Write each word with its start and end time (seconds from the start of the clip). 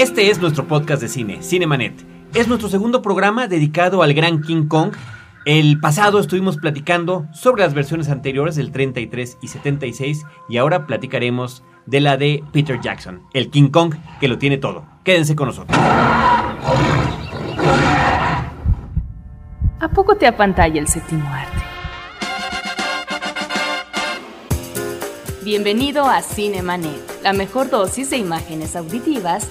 Este 0.00 0.30
es 0.30 0.40
nuestro 0.40 0.66
podcast 0.66 1.02
de 1.02 1.08
cine, 1.10 1.42
Cinemanet. 1.42 1.92
Es 2.32 2.48
nuestro 2.48 2.70
segundo 2.70 3.02
programa 3.02 3.48
dedicado 3.48 4.02
al 4.02 4.14
gran 4.14 4.40
King 4.40 4.66
Kong. 4.66 4.94
El 5.44 5.78
pasado 5.78 6.18
estuvimos 6.18 6.56
platicando 6.56 7.26
sobre 7.34 7.64
las 7.64 7.74
versiones 7.74 8.08
anteriores 8.08 8.56
del 8.56 8.72
33 8.72 9.36
y 9.42 9.48
76 9.48 10.24
y 10.48 10.56
ahora 10.56 10.86
platicaremos 10.86 11.62
de 11.84 12.00
la 12.00 12.16
de 12.16 12.42
Peter 12.50 12.80
Jackson, 12.80 13.24
el 13.34 13.50
King 13.50 13.68
Kong 13.68 13.94
que 14.20 14.28
lo 14.28 14.38
tiene 14.38 14.56
todo. 14.56 14.86
Quédense 15.04 15.36
con 15.36 15.48
nosotros. 15.48 15.78
¿A 19.80 19.88
poco 19.94 20.16
te 20.16 20.26
apantalla 20.26 20.80
el 20.80 20.88
séptimo 20.88 21.28
arte? 21.28 21.58
Bienvenido 25.44 26.06
a 26.06 26.22
Cinemanet, 26.22 27.22
la 27.22 27.34
mejor 27.34 27.68
dosis 27.68 28.08
de 28.08 28.16
imágenes 28.16 28.76
auditivas 28.76 29.50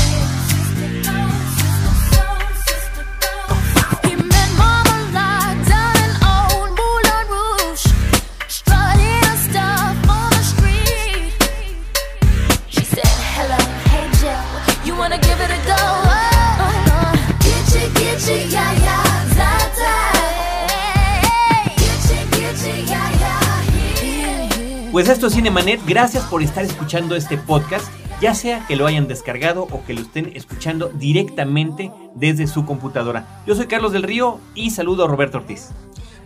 Pues 24.91 25.09
esto 25.09 25.27
es 25.27 25.33
Cinemanet, 25.33 25.81
gracias 25.87 26.23
por 26.25 26.43
estar 26.43 26.63
escuchando 26.63 27.15
este 27.15 27.37
podcast, 27.37 27.87
ya 28.21 28.35
sea 28.35 28.67
que 28.67 28.75
lo 28.75 28.85
hayan 28.85 29.07
descargado 29.07 29.63
o 29.71 29.83
que 29.85 29.95
lo 29.95 30.01
estén 30.01 30.33
escuchando 30.35 30.89
directamente 30.89 31.91
desde 32.13 32.45
su 32.45 32.65
computadora. 32.65 33.41
Yo 33.47 33.55
soy 33.55 33.65
Carlos 33.65 33.93
del 33.93 34.03
Río 34.03 34.39
y 34.53 34.69
saludo 34.69 35.05
a 35.05 35.07
Roberto 35.07 35.39
Ortiz. 35.39 35.69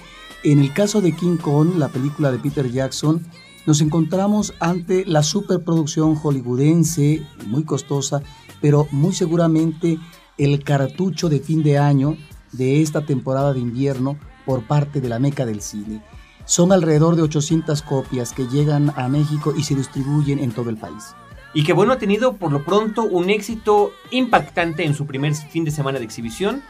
en 0.45 0.59
el 0.59 0.73
caso 0.73 1.01
de 1.01 1.13
King 1.13 1.37
Kong, 1.37 1.77
la 1.77 1.89
película 1.89 2.33
de 2.33 2.39
Peter 2.39 2.71
Jackson, 2.71 3.25
nos 3.65 3.81
encontramos 3.81 4.55
ante 4.59 5.07
la 5.07 5.23
superproducción 5.23 6.17
hollywoodense, 6.17 7.23
muy 7.47 7.65
costosa, 7.65 8.23
pero 8.61 8.89
muy 8.91 9.13
seguramente 9.13 9.99
el 10.37 10.65
cartucho 10.65 11.29
de 11.29 11.39
fin 11.39 11.63
de 11.63 11.79
año 11.79 12.17
de 12.51 12.83
esta 12.83 13.07
temporada 13.07 13.53
de 13.53 13.61
invierno 13.61 14.19
por 14.45 14.67
parte 14.67 15.01
de 15.01 15.09
la 15.09 15.19
meca 15.19 15.47
del 15.47 15.61
cine. 15.61 16.03
Son 16.45 16.73
alrededor 16.73 17.17
de 17.17 17.23
800 17.23 17.83
copias 17.83 18.33
que 18.33 18.49
llegan 18.49 18.93
a 18.97 19.09
México 19.09 19.55
y 19.57 19.63
se 19.63 19.75
distribuyen 19.75 20.39
en 20.39 20.53
todo 20.53 20.71
el 20.71 20.77
país 20.77 21.15
y 21.55 21.65
que 21.65 21.73
bueno 21.73 21.93
ha 21.93 21.99
tenido 21.99 22.35
por 22.37 22.53
lo 22.53 22.65
pronto 22.65 23.03
un 23.03 23.31
éxito 23.31 23.93
impactante 24.11 24.85
en 24.85 24.95
su 24.95 25.07
primer 25.07 25.35
fin 25.35 25.65
de 25.65 25.71
semana 25.71 25.99
de 25.99 26.05
exhibición, 26.05 26.63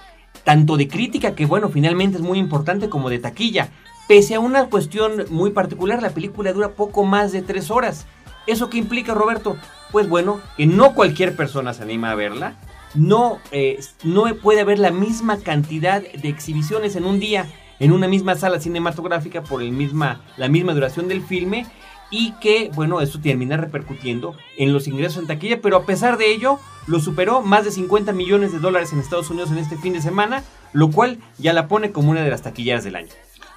tanto 0.44 0.76
de 0.76 0.88
crítica 0.88 1.34
que 1.34 1.46
bueno 1.46 1.68
finalmente 1.68 2.16
es 2.18 2.22
muy 2.22 2.38
importante 2.38 2.88
como 2.88 3.10
de 3.10 3.18
taquilla. 3.18 3.68
Pese 4.08 4.34
a 4.34 4.40
una 4.40 4.66
cuestión 4.66 5.24
muy 5.30 5.50
particular, 5.50 6.02
la 6.02 6.10
película 6.10 6.52
dura 6.52 6.70
poco 6.70 7.04
más 7.04 7.32
de 7.32 7.42
tres 7.42 7.70
horas. 7.70 8.06
¿Eso 8.46 8.68
qué 8.68 8.78
implica, 8.78 9.14
Roberto? 9.14 9.56
Pues 9.92 10.08
bueno, 10.08 10.40
que 10.56 10.66
no 10.66 10.94
cualquier 10.94 11.36
persona 11.36 11.72
se 11.72 11.84
anima 11.84 12.10
a 12.10 12.16
verla. 12.16 12.56
No, 12.94 13.38
eh, 13.52 13.78
no 14.02 14.24
puede 14.42 14.60
haber 14.60 14.80
la 14.80 14.90
misma 14.90 15.38
cantidad 15.38 16.02
de 16.02 16.28
exhibiciones 16.28 16.96
en 16.96 17.04
un 17.04 17.20
día 17.20 17.46
en 17.82 17.90
una 17.90 18.06
misma 18.06 18.36
sala 18.36 18.60
cinematográfica 18.60 19.42
por 19.42 19.60
el 19.60 19.72
misma, 19.72 20.22
la 20.36 20.48
misma 20.48 20.72
duración 20.72 21.08
del 21.08 21.20
filme 21.20 21.66
y 22.12 22.30
que, 22.34 22.70
bueno, 22.76 23.00
eso 23.00 23.18
termina 23.20 23.56
repercutiendo 23.56 24.36
en 24.56 24.72
los 24.72 24.86
ingresos 24.86 25.18
en 25.18 25.26
taquilla, 25.26 25.60
pero 25.60 25.78
a 25.78 25.84
pesar 25.84 26.16
de 26.16 26.32
ello, 26.32 26.60
lo 26.86 27.00
superó 27.00 27.42
más 27.42 27.64
de 27.64 27.72
50 27.72 28.12
millones 28.12 28.52
de 28.52 28.60
dólares 28.60 28.92
en 28.92 29.00
Estados 29.00 29.30
Unidos 29.30 29.50
en 29.50 29.58
este 29.58 29.76
fin 29.76 29.94
de 29.94 30.00
semana, 30.00 30.44
lo 30.72 30.92
cual 30.92 31.18
ya 31.38 31.52
la 31.52 31.66
pone 31.66 31.90
como 31.90 32.12
una 32.12 32.22
de 32.22 32.30
las 32.30 32.42
taquilleras 32.42 32.84
del 32.84 32.94
año. 32.94 33.08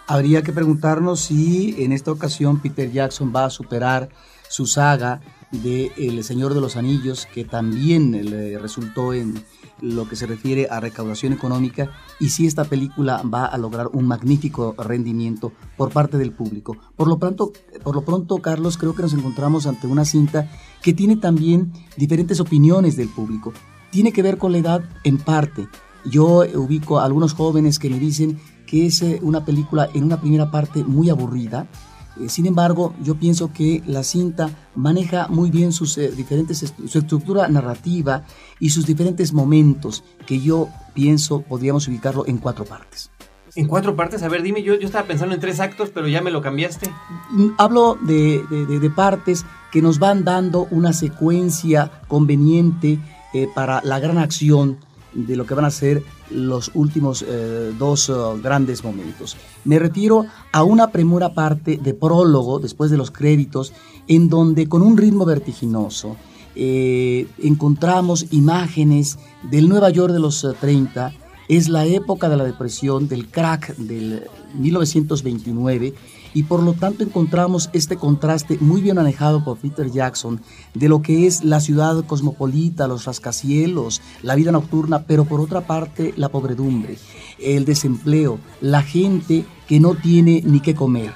Habría 0.08 0.42
que 0.42 0.54
preguntarnos 0.54 1.20
si 1.20 1.76
en 1.84 1.92
esta 1.92 2.12
ocasión 2.12 2.60
Peter 2.60 2.92
Jackson 2.92 3.32
va 3.36 3.46
a 3.46 3.52
superar 3.52 4.10
su 4.50 4.66
saga 4.66 5.22
de 5.62 5.92
El 5.98 6.24
Señor 6.24 6.54
de 6.54 6.62
los 6.62 6.75
Anillos, 6.75 7.28
que 7.34 7.46
también 7.46 8.30
le 8.30 8.57
resultó 8.57 9.13
en 9.13 9.44
lo 9.81 10.07
que 10.07 10.16
se 10.16 10.25
refiere 10.25 10.68
a 10.69 10.80
recaudación 10.80 11.34
económica 11.34 11.92
y 12.19 12.30
si 12.30 12.48
esta 12.48 12.66
película 12.66 13.22
va 13.24 13.46
a 13.46 13.57
lograr 13.57 13.88
un 13.94 14.07
magnífico 14.07 14.74
rendimiento 14.78 15.52
por 15.78 15.92
parte 15.92 16.18
del 16.18 16.31
público. 16.31 16.78
Por 16.96 17.07
lo 17.07 17.19
pronto, 17.19 17.52
por 17.84 17.96
lo 17.96 18.04
pronto 18.04 18.38
Carlos, 18.38 18.78
creo 18.78 18.96
que 18.96 19.02
nos 19.02 19.13
encontramos 19.13 19.68
ante 19.68 19.88
una 19.88 20.06
cinta 20.06 20.50
que 20.81 20.94
tiene 20.94 21.18
también 21.18 21.74
diferentes 21.98 22.40
opiniones 22.40 22.96
del 22.96 23.10
público. 23.10 23.54
Tiene 23.92 24.12
que 24.12 24.24
ver 24.24 24.38
con 24.38 24.51
la 24.51 24.60
edad 24.60 24.84
en 25.04 25.18
parte. 25.18 25.68
Yo 26.06 26.44
ubico 26.56 27.00
a 27.00 27.06
algunos 27.06 27.34
jóvenes 27.34 27.80
que 27.80 27.90
me 27.90 28.00
dicen 28.00 28.40
que 28.66 28.86
es 28.86 29.01
eh, 29.01 29.19
una 29.22 29.46
película 29.46 29.90
en 29.94 30.04
una 30.04 30.19
primera 30.19 30.51
parte 30.51 30.84
muy 30.84 31.10
aburrida, 31.10 31.62
eh, 31.63 31.95
sin 32.28 32.46
embargo, 32.46 32.94
yo 33.04 33.16
pienso 33.16 33.52
que 33.52 33.84
la 33.86 34.04
cinta 34.04 34.50
maneja 34.76 35.28
muy 35.28 35.52
bien 35.52 35.72
sus 35.72 35.98
eh, 35.98 36.12
diferentes 36.12 36.74
su 36.88 36.98
estructura 36.98 37.48
narrativa 37.48 38.24
y 38.60 38.70
sus 38.70 38.86
diferentes 38.86 39.34
momentos 39.34 40.04
que 40.26 40.40
yo 40.40 40.70
pienso 40.94 41.42
podríamos 41.42 41.88
ubicarlo 41.88 42.26
en 42.28 42.38
cuatro 42.38 42.66
partes. 42.66 43.12
En 43.56 43.68
cuatro 43.68 43.96
partes, 43.96 44.22
a 44.22 44.28
ver, 44.28 44.42
dime, 44.42 44.64
yo, 44.64 44.76
yo 44.76 44.86
estaba 44.86 45.08
pensando 45.08 45.34
en 45.34 45.40
tres 45.40 45.62
actos, 45.62 45.90
pero 45.94 46.10
ya 46.10 46.22
me 46.22 46.30
lo 46.30 46.42
cambiaste. 46.42 46.90
Mm, 47.32 47.48
hablo 47.58 47.98
de, 48.02 48.44
de, 48.50 48.90
partes 48.90 49.46
que 49.72 49.82
nos 49.82 49.98
van 49.98 50.26
dando 50.26 50.68
una 50.72 50.92
secuencia 50.92 52.02
conveniente 52.10 53.00
eh, 53.34 53.48
para 53.56 53.82
la 53.84 54.00
gran 54.00 54.18
acción 54.18 54.78
de 55.16 55.36
lo 55.36 55.46
que 55.46 55.54
van 55.54 55.66
a 55.66 55.72
ser 55.72 56.04
los 56.30 56.72
últimos 56.74 57.26
eh, 57.28 57.74
dos 57.80 58.10
uh, 58.10 58.40
grandes 58.42 58.84
momentos. 58.84 59.38
Me 59.64 59.80
refiero 59.80 60.26
a 60.52 60.64
una 60.64 60.92
premura 60.92 61.34
parte 61.34 61.80
de 61.82 61.94
prólogo, 61.94 62.60
después 62.60 62.92
de 62.92 62.98
los 62.98 63.12
créditos, 63.12 63.74
en 64.08 64.30
donde 64.30 64.68
con 64.68 64.82
un 64.82 64.98
ritmo 64.98 65.26
vertiginoso 65.26 66.18
eh, 66.56 67.28
encontramos 67.42 68.28
imágenes 68.32 69.18
del 69.44 69.68
Nueva 69.68 69.90
York 69.90 70.14
de 70.14 70.20
los 70.20 70.46
30, 70.60 71.08
eh, 71.08 71.14
es 71.48 71.70
la 71.70 71.86
época 71.86 72.30
de 72.30 72.38
la 72.38 72.44
depresión, 72.44 73.08
del 73.08 73.28
crack 73.28 73.76
del 73.78 74.24
1929 74.56 75.94
y 76.36 76.44
por 76.44 76.62
lo 76.62 76.74
tanto 76.74 77.04
encontramos 77.04 77.70
este 77.72 77.96
contraste 77.96 78.58
muy 78.60 78.82
bien 78.82 78.98
manejado 78.98 79.44
por 79.44 79.58
Peter 79.58 79.90
Jackson 79.90 80.42
de 80.74 80.90
lo 80.90 81.02
que 81.02 81.26
es 81.26 81.46
la 81.46 81.62
ciudad 81.62 82.06
cosmopolita, 82.06 82.90
los 82.90 83.06
rascacielos, 83.06 84.02
la 84.22 84.36
vida 84.36 84.52
nocturna, 84.52 85.06
pero 85.06 85.24
por 85.24 85.40
otra 85.40 85.66
parte 85.66 86.14
la 86.18 86.28
pobredumbre, 86.28 86.98
el 87.40 87.64
desempleo, 87.64 88.38
la 88.60 88.84
gente 88.84 89.46
que 89.66 89.80
no 89.80 89.96
tiene 89.96 90.44
ni 90.46 90.60
qué 90.60 90.76
comer. 90.76 91.14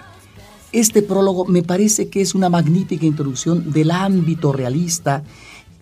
Este 0.71 1.01
prólogo 1.01 1.45
me 1.45 1.63
parece 1.63 2.09
que 2.09 2.21
es 2.21 2.33
una 2.33 2.47
magnífica 2.47 3.05
introducción 3.05 3.73
del 3.73 3.91
ámbito 3.91 4.53
realista 4.53 5.23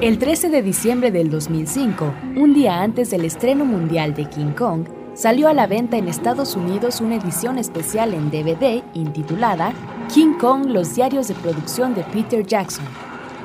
El 0.09 0.19
13 0.19 0.49
de 0.49 0.63
diciembre 0.63 1.11
del 1.11 1.29
2005, 1.29 2.15
un 2.37 2.55
día 2.55 2.81
antes 2.81 3.11
del 3.11 3.27
estreno 3.27 3.67
mundial 3.67 4.15
de 4.15 4.25
King 4.25 4.53
Kong, 4.57 4.87
salió 5.13 5.49
a 5.49 5.53
la 5.53 5.67
venta 5.67 5.99
en 5.99 6.09
Estados 6.09 6.57
Unidos 6.57 7.03
una 7.03 7.17
edición 7.17 7.59
especial 7.59 8.15
en 8.15 8.31
DVD 8.31 8.83
intitulada 8.95 9.75
King 10.11 10.39
Kong, 10.41 10.65
los 10.71 10.95
diarios 10.95 11.29
de 11.29 11.35
producción 11.35 11.95
de 11.95 12.05
Peter 12.05 12.43
Jackson. 12.43 12.87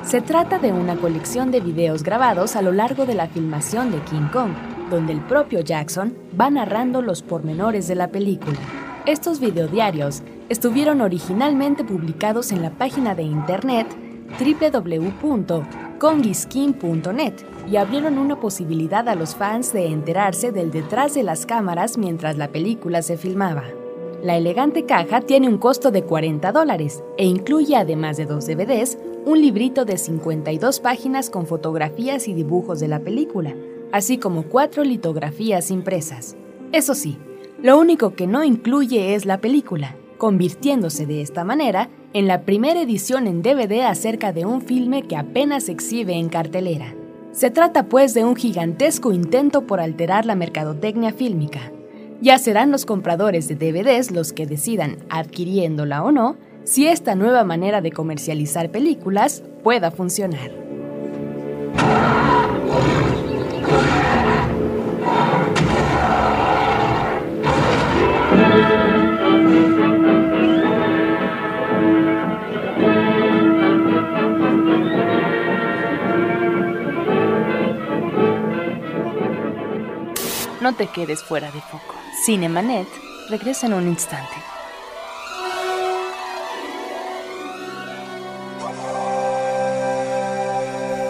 Se 0.04 0.22
trata 0.22 0.58
de 0.58 0.72
una 0.72 0.96
colección 0.96 1.50
de 1.50 1.60
videos 1.60 2.02
grabados 2.02 2.56
a 2.56 2.62
lo 2.62 2.72
largo 2.72 3.04
de 3.04 3.12
la 3.12 3.26
filmación 3.26 3.92
de 3.92 3.98
King 3.98 4.28
Kong, 4.32 4.52
donde 4.88 5.12
el 5.12 5.20
propio 5.20 5.60
Jackson 5.60 6.16
va 6.40 6.48
narrando 6.48 7.02
los 7.02 7.20
pormenores 7.20 7.88
de 7.88 7.96
la 7.96 8.08
película. 8.08 8.56
Estos 9.04 9.38
videodiarios 9.38 10.22
estuvieron 10.48 11.02
originalmente 11.02 11.84
publicados 11.84 12.52
en 12.52 12.62
la 12.62 12.70
página 12.70 13.14
de 13.14 13.24
internet 13.24 13.86
www.congiskin.net 14.38 17.34
y 17.70 17.76
abrieron 17.76 18.18
una 18.18 18.40
posibilidad 18.40 19.08
a 19.08 19.14
los 19.14 19.34
fans 19.34 19.72
de 19.72 19.86
enterarse 19.86 20.52
del 20.52 20.70
detrás 20.70 21.14
de 21.14 21.22
las 21.22 21.46
cámaras 21.46 21.98
mientras 21.98 22.36
la 22.36 22.48
película 22.48 23.02
se 23.02 23.16
filmaba. 23.16 23.64
La 24.22 24.36
elegante 24.36 24.86
caja 24.86 25.20
tiene 25.20 25.48
un 25.48 25.58
costo 25.58 25.90
de 25.90 26.02
40 26.02 26.50
dólares 26.52 27.02
e 27.18 27.26
incluye, 27.26 27.76
además 27.76 28.16
de 28.16 28.26
dos 28.26 28.46
DVDs, 28.46 28.98
un 29.26 29.40
librito 29.40 29.84
de 29.84 29.98
52 29.98 30.80
páginas 30.80 31.30
con 31.30 31.46
fotografías 31.46 32.28
y 32.28 32.34
dibujos 32.34 32.80
de 32.80 32.88
la 32.88 33.00
película, 33.00 33.54
así 33.92 34.18
como 34.18 34.44
cuatro 34.44 34.82
litografías 34.82 35.70
impresas. 35.70 36.36
Eso 36.72 36.94
sí, 36.94 37.18
lo 37.62 37.78
único 37.78 38.14
que 38.14 38.26
no 38.26 38.44
incluye 38.44 39.14
es 39.14 39.26
la 39.26 39.40
película, 39.40 39.96
convirtiéndose 40.24 41.04
de 41.04 41.20
esta 41.20 41.44
manera 41.44 41.90
en 42.14 42.26
la 42.26 42.46
primera 42.46 42.80
edición 42.80 43.26
en 43.26 43.42
DVD 43.42 43.82
acerca 43.82 44.32
de 44.32 44.46
un 44.46 44.62
filme 44.62 45.02
que 45.02 45.18
apenas 45.18 45.68
exhibe 45.68 46.14
en 46.14 46.30
cartelera. 46.30 46.94
Se 47.32 47.50
trata 47.50 47.90
pues 47.90 48.14
de 48.14 48.24
un 48.24 48.34
gigantesco 48.34 49.12
intento 49.12 49.66
por 49.66 49.80
alterar 49.80 50.24
la 50.24 50.34
mercadotecnia 50.34 51.12
fílmica. 51.12 51.60
Ya 52.22 52.38
serán 52.38 52.70
los 52.70 52.86
compradores 52.86 53.48
de 53.48 53.56
DVDs 53.56 54.12
los 54.12 54.32
que 54.32 54.46
decidan, 54.46 54.96
adquiriéndola 55.10 56.02
o 56.02 56.10
no, 56.10 56.38
si 56.64 56.86
esta 56.86 57.14
nueva 57.14 57.44
manera 57.44 57.82
de 57.82 57.92
comercializar 57.92 58.70
películas 58.70 59.42
pueda 59.62 59.90
funcionar. 59.90 60.50
No 80.64 80.72
te 80.72 80.86
quedes 80.86 81.22
fuera 81.22 81.50
de 81.50 81.60
foco. 81.60 81.94
Cinemanet 82.24 82.88
regresa 83.28 83.66
en 83.66 83.74
un 83.74 83.86
instante. 83.86 84.32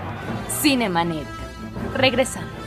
Cinemanet. 0.59 1.27
Regresamos. 1.93 2.58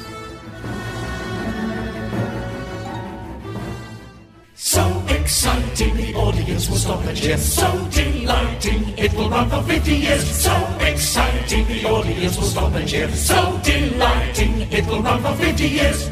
Exciting, 5.32 5.96
the 5.96 6.14
audience 6.14 6.68
will 6.68 6.76
stop 6.76 7.02
and 7.06 7.16
cheer. 7.16 7.38
So 7.38 7.66
delighting, 7.90 8.92
it 8.98 9.14
will 9.14 9.30
run 9.30 9.48
for 9.48 9.62
50 9.62 9.90
years. 9.90 10.24
So 10.28 10.52
exciting, 10.78 11.66
the 11.68 11.88
audience 11.88 12.36
will 12.36 12.44
stop 12.44 12.74
and 12.74 12.86
cheer. 12.86 13.08
So 13.08 13.58
delighting, 13.64 14.68
it 14.70 14.86
will 14.86 15.02
run 15.02 15.22
for 15.22 15.32
50 15.34 15.68
years. 15.68 16.10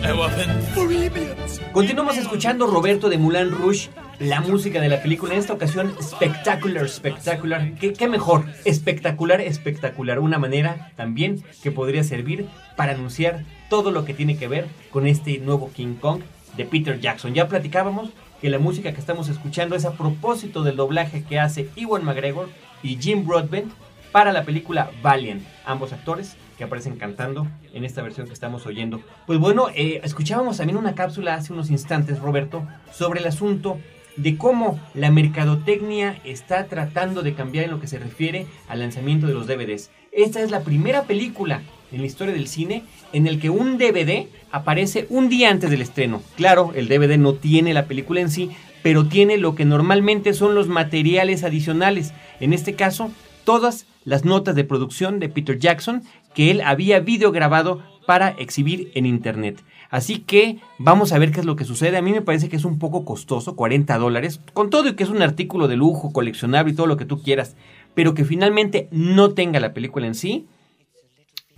Continuamos 1.75 2.17
escuchando 2.17 2.67
Roberto 2.67 3.11
de 3.11 3.19
Moulin 3.19 3.51
Rouge, 3.51 3.91
la 4.21 4.41
música 4.41 4.81
de 4.81 4.89
la 4.89 5.03
película. 5.03 5.35
En 5.35 5.41
esta 5.41 5.53
ocasión, 5.53 5.95
Spectacular, 6.01 6.89
Spectacular. 6.89 7.75
¿Qué, 7.75 7.93
qué 7.93 8.09
mejor? 8.09 8.47
Espectacular, 8.65 9.43
espectacular. 9.43 10.19
Una 10.19 10.39
manera 10.39 10.93
también 10.97 11.45
que 11.63 11.71
podría 11.71 12.05
servir 12.05 12.47
para 12.75 12.93
anunciar 12.93 13.45
todo 13.69 13.91
lo 13.91 14.07
que 14.07 14.15
tiene 14.15 14.39
que 14.39 14.49
ver 14.49 14.67
con 14.91 15.07
este 15.07 15.37
nuevo 15.41 15.71
King 15.75 15.97
Kong 16.01 16.23
de 16.57 16.65
Peter 16.65 16.99
Jackson. 16.99 17.35
Ya 17.35 17.49
platicábamos 17.49 18.11
que 18.41 18.51
la 18.51 18.59
música 18.59 18.93
que 18.93 19.01
estamos 19.01 19.29
escuchando 19.29 19.77
es 19.77 19.85
a 19.85 19.93
propósito 19.93 20.63
del 20.63 20.77
doblaje 20.77 21.23
que 21.25 21.39
hace 21.39 21.69
Ewan 21.77 22.05
McGregor 22.05 22.49
y 22.83 22.97
Jim 22.97 23.27
Broadbent 23.27 23.73
para 24.13 24.33
la 24.33 24.45
película 24.45 24.91
Valiant, 25.03 25.43
ambos 25.65 25.93
actores 25.93 26.37
que 26.57 26.65
aparecen 26.65 26.97
cantando 26.97 27.47
en 27.73 27.85
esta 27.85 28.03
versión 28.03 28.27
que 28.27 28.33
estamos 28.33 28.67
oyendo. 28.67 29.01
Pues 29.27 29.39
bueno, 29.39 29.69
eh, 29.75 30.01
escuchábamos 30.03 30.57
también 30.57 30.77
una 30.77 30.95
cápsula 30.95 31.35
hace 31.35 31.53
unos 31.53 31.71
instantes, 31.71 32.19
Roberto, 32.19 32.67
sobre 32.93 33.21
el 33.21 33.27
asunto 33.27 33.79
de 34.17 34.37
cómo 34.37 34.79
la 34.95 35.11
mercadotecnia 35.11 36.21
está 36.25 36.67
tratando 36.67 37.23
de 37.23 37.35
cambiar 37.35 37.65
en 37.65 37.71
lo 37.71 37.81
que 37.81 37.87
se 37.87 37.99
refiere 37.99 38.47
al 38.69 38.81
lanzamiento 38.81 39.27
de 39.27 39.35
los 39.35 39.47
DVDs. 39.47 39.91
Esta 40.13 40.41
es 40.41 40.51
la 40.51 40.61
primera 40.61 41.05
película 41.05 41.63
en 41.93 42.01
la 42.01 42.07
historia 42.07 42.35
del 42.35 42.49
cine 42.49 42.85
en 43.13 43.27
el 43.27 43.41
que 43.41 43.51
un 43.51 43.79
DVD 43.79 44.27
aparece 44.51 45.07
un 45.11 45.29
día 45.29 45.51
antes 45.51 45.71
del 45.71 45.83
estreno. 45.83 46.23
Claro, 46.37 46.73
el 46.75 46.89
DVD 46.89 47.19
no 47.19 47.35
tiene 47.35 47.75
la 47.75 47.87
película 47.87 48.21
en 48.21 48.31
sí, 48.31 48.51
pero 48.83 49.07
tiene 49.07 49.39
lo 49.39 49.55
que 49.55 49.65
normalmente 49.65 50.33
son 50.33 50.55
los 50.55 50.69
materiales 50.69 51.45
adicionales. 51.45 52.13
En 52.41 52.53
este 52.53 52.75
caso, 52.75 53.11
todas 53.45 53.87
las 54.05 54.25
notas 54.25 54.55
de 54.55 54.65
producción 54.65 55.19
de 55.19 55.29
Peter 55.29 55.59
Jackson 55.59 56.03
que 56.35 56.51
él 56.51 56.61
había 56.63 57.01
videograbado 57.01 57.83
para 58.07 58.31
exhibir 58.31 58.91
en 58.95 59.07
internet. 59.07 59.63
Así 59.91 60.21
que 60.21 60.59
vamos 60.79 61.13
a 61.13 61.19
ver 61.19 61.33
qué 61.33 61.41
es 61.41 61.47
lo 61.47 61.57
que 61.57 61.65
sucede. 61.65 61.97
A 61.97 62.03
mí 62.03 62.13
me 62.13 62.23
parece 62.23 62.49
que 62.49 62.57
es 62.57 62.65
un 62.65 62.79
poco 62.79 63.05
costoso, 63.05 63.57
40 63.57 63.99
dólares, 63.99 64.41
con 64.55 64.71
todo 64.71 64.89
y 64.89 64.95
que 64.95 65.03
es 65.03 65.11
un 65.11 65.23
artículo 65.23 65.67
de 65.67 65.77
lujo, 65.77 66.13
coleccionable 66.13 66.73
y 66.73 66.77
todo 66.77 66.87
lo 66.87 66.97
que 66.97 67.05
tú 67.05 67.23
quieras, 67.23 67.57
pero 67.95 68.15
que 68.15 68.25
finalmente 68.25 68.89
no 68.93 69.31
tenga 69.35 69.59
la 69.59 69.75
película 69.75 70.07
en 70.07 70.15
sí, 70.15 70.47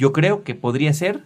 yo 0.03 0.13
creo 0.13 0.43
que 0.43 0.57
podría 0.57 0.93
ser 0.95 1.23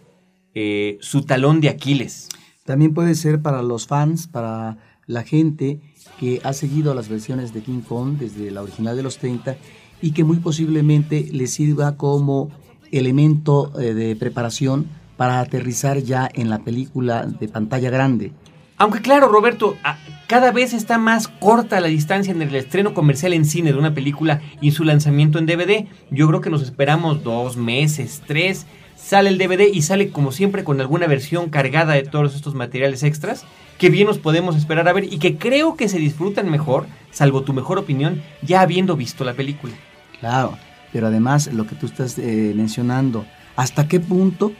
eh, 0.53 0.99
su 1.01 1.23
talón 1.23 1.61
de 1.61 1.69
Aquiles. 1.69 2.29
También 2.63 2.93
puede 2.93 3.15
ser 3.15 3.41
para 3.41 3.63
los 3.63 3.87
fans, 3.87 4.27
para 4.27 4.77
la 5.07 5.23
gente 5.23 5.81
que 6.19 6.41
ha 6.43 6.53
seguido 6.53 6.93
las 6.93 7.09
versiones 7.09 7.55
de 7.55 7.63
King 7.63 7.81
Kong 7.81 8.19
desde 8.19 8.51
la 8.51 8.61
original 8.61 8.95
de 8.95 9.01
los 9.01 9.17
30 9.17 9.57
y 9.99 10.11
que 10.11 10.23
muy 10.23 10.37
posiblemente 10.37 11.27
le 11.31 11.47
sirva 11.47 11.97
como 11.97 12.51
elemento 12.91 13.73
eh, 13.79 13.95
de 13.95 14.15
preparación 14.15 14.85
para 15.17 15.39
aterrizar 15.39 16.03
ya 16.03 16.29
en 16.31 16.51
la 16.51 16.59
película 16.59 17.25
de 17.25 17.47
pantalla 17.47 17.89
grande. 17.89 18.31
Aunque 18.77 19.01
claro, 19.01 19.27
Roberto, 19.27 19.75
a- 19.83 19.97
cada 20.27 20.51
vez 20.51 20.73
está 20.73 20.97
más 20.97 21.27
corta 21.27 21.79
la 21.79 21.87
distancia 21.87 22.31
en 22.31 22.41
el 22.41 22.53
estreno 22.55 22.93
comercial 22.93 23.33
en 23.33 23.45
cine 23.45 23.71
de 23.71 23.79
una 23.79 23.93
película 23.93 24.41
y 24.61 24.71
su 24.71 24.83
lanzamiento 24.83 25.39
en 25.39 25.45
DVD. 25.45 25.87
Yo 26.11 26.27
creo 26.27 26.41
que 26.41 26.49
nos 26.49 26.61
esperamos 26.61 27.23
dos 27.23 27.57
meses, 27.57 28.21
tres. 28.27 28.65
Sale 28.95 29.29
el 29.29 29.37
DVD 29.37 29.67
y 29.71 29.83
sale 29.83 30.09
como 30.09 30.31
siempre 30.31 30.63
con 30.63 30.81
alguna 30.81 31.07
versión 31.07 31.49
cargada 31.49 31.93
de 31.93 32.03
todos 32.03 32.35
estos 32.35 32.55
materiales 32.55 33.03
extras 33.03 33.45
que 33.77 33.89
bien 33.89 34.07
nos 34.07 34.17
podemos 34.17 34.55
esperar 34.55 34.87
a 34.87 34.93
ver 34.93 35.05
y 35.05 35.19
que 35.19 35.37
creo 35.37 35.75
que 35.75 35.87
se 35.87 35.99
disfrutan 35.99 36.49
mejor, 36.49 36.87
salvo 37.11 37.43
tu 37.43 37.53
mejor 37.53 37.77
opinión, 37.77 38.23
ya 38.41 38.61
habiendo 38.61 38.95
visto 38.97 39.23
la 39.23 39.33
película. 39.33 39.73
Claro, 40.19 40.57
pero 40.91 41.07
además 41.07 41.47
lo 41.53 41.67
que 41.67 41.75
tú 41.75 41.85
estás 41.85 42.17
eh, 42.17 42.53
mencionando, 42.55 43.23
¿hasta 43.55 43.87
qué 43.87 43.99
punto 43.99 44.51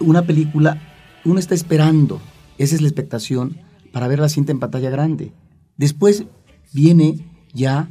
una 0.00 0.22
película 0.22 0.78
uno 1.26 1.38
está 1.38 1.54
esperando? 1.54 2.22
Esa 2.58 2.74
es 2.74 2.80
la 2.80 2.88
expectación 2.88 3.58
para 3.92 4.08
ver 4.08 4.18
la 4.18 4.28
cinta 4.28 4.52
en 4.52 4.58
pantalla 4.58 4.90
grande. 4.90 5.32
Después 5.76 6.24
viene 6.72 7.18
ya 7.52 7.88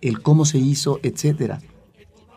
el 0.00 0.20
cómo 0.20 0.44
se 0.44 0.58
hizo, 0.58 1.00
etcétera. 1.02 1.60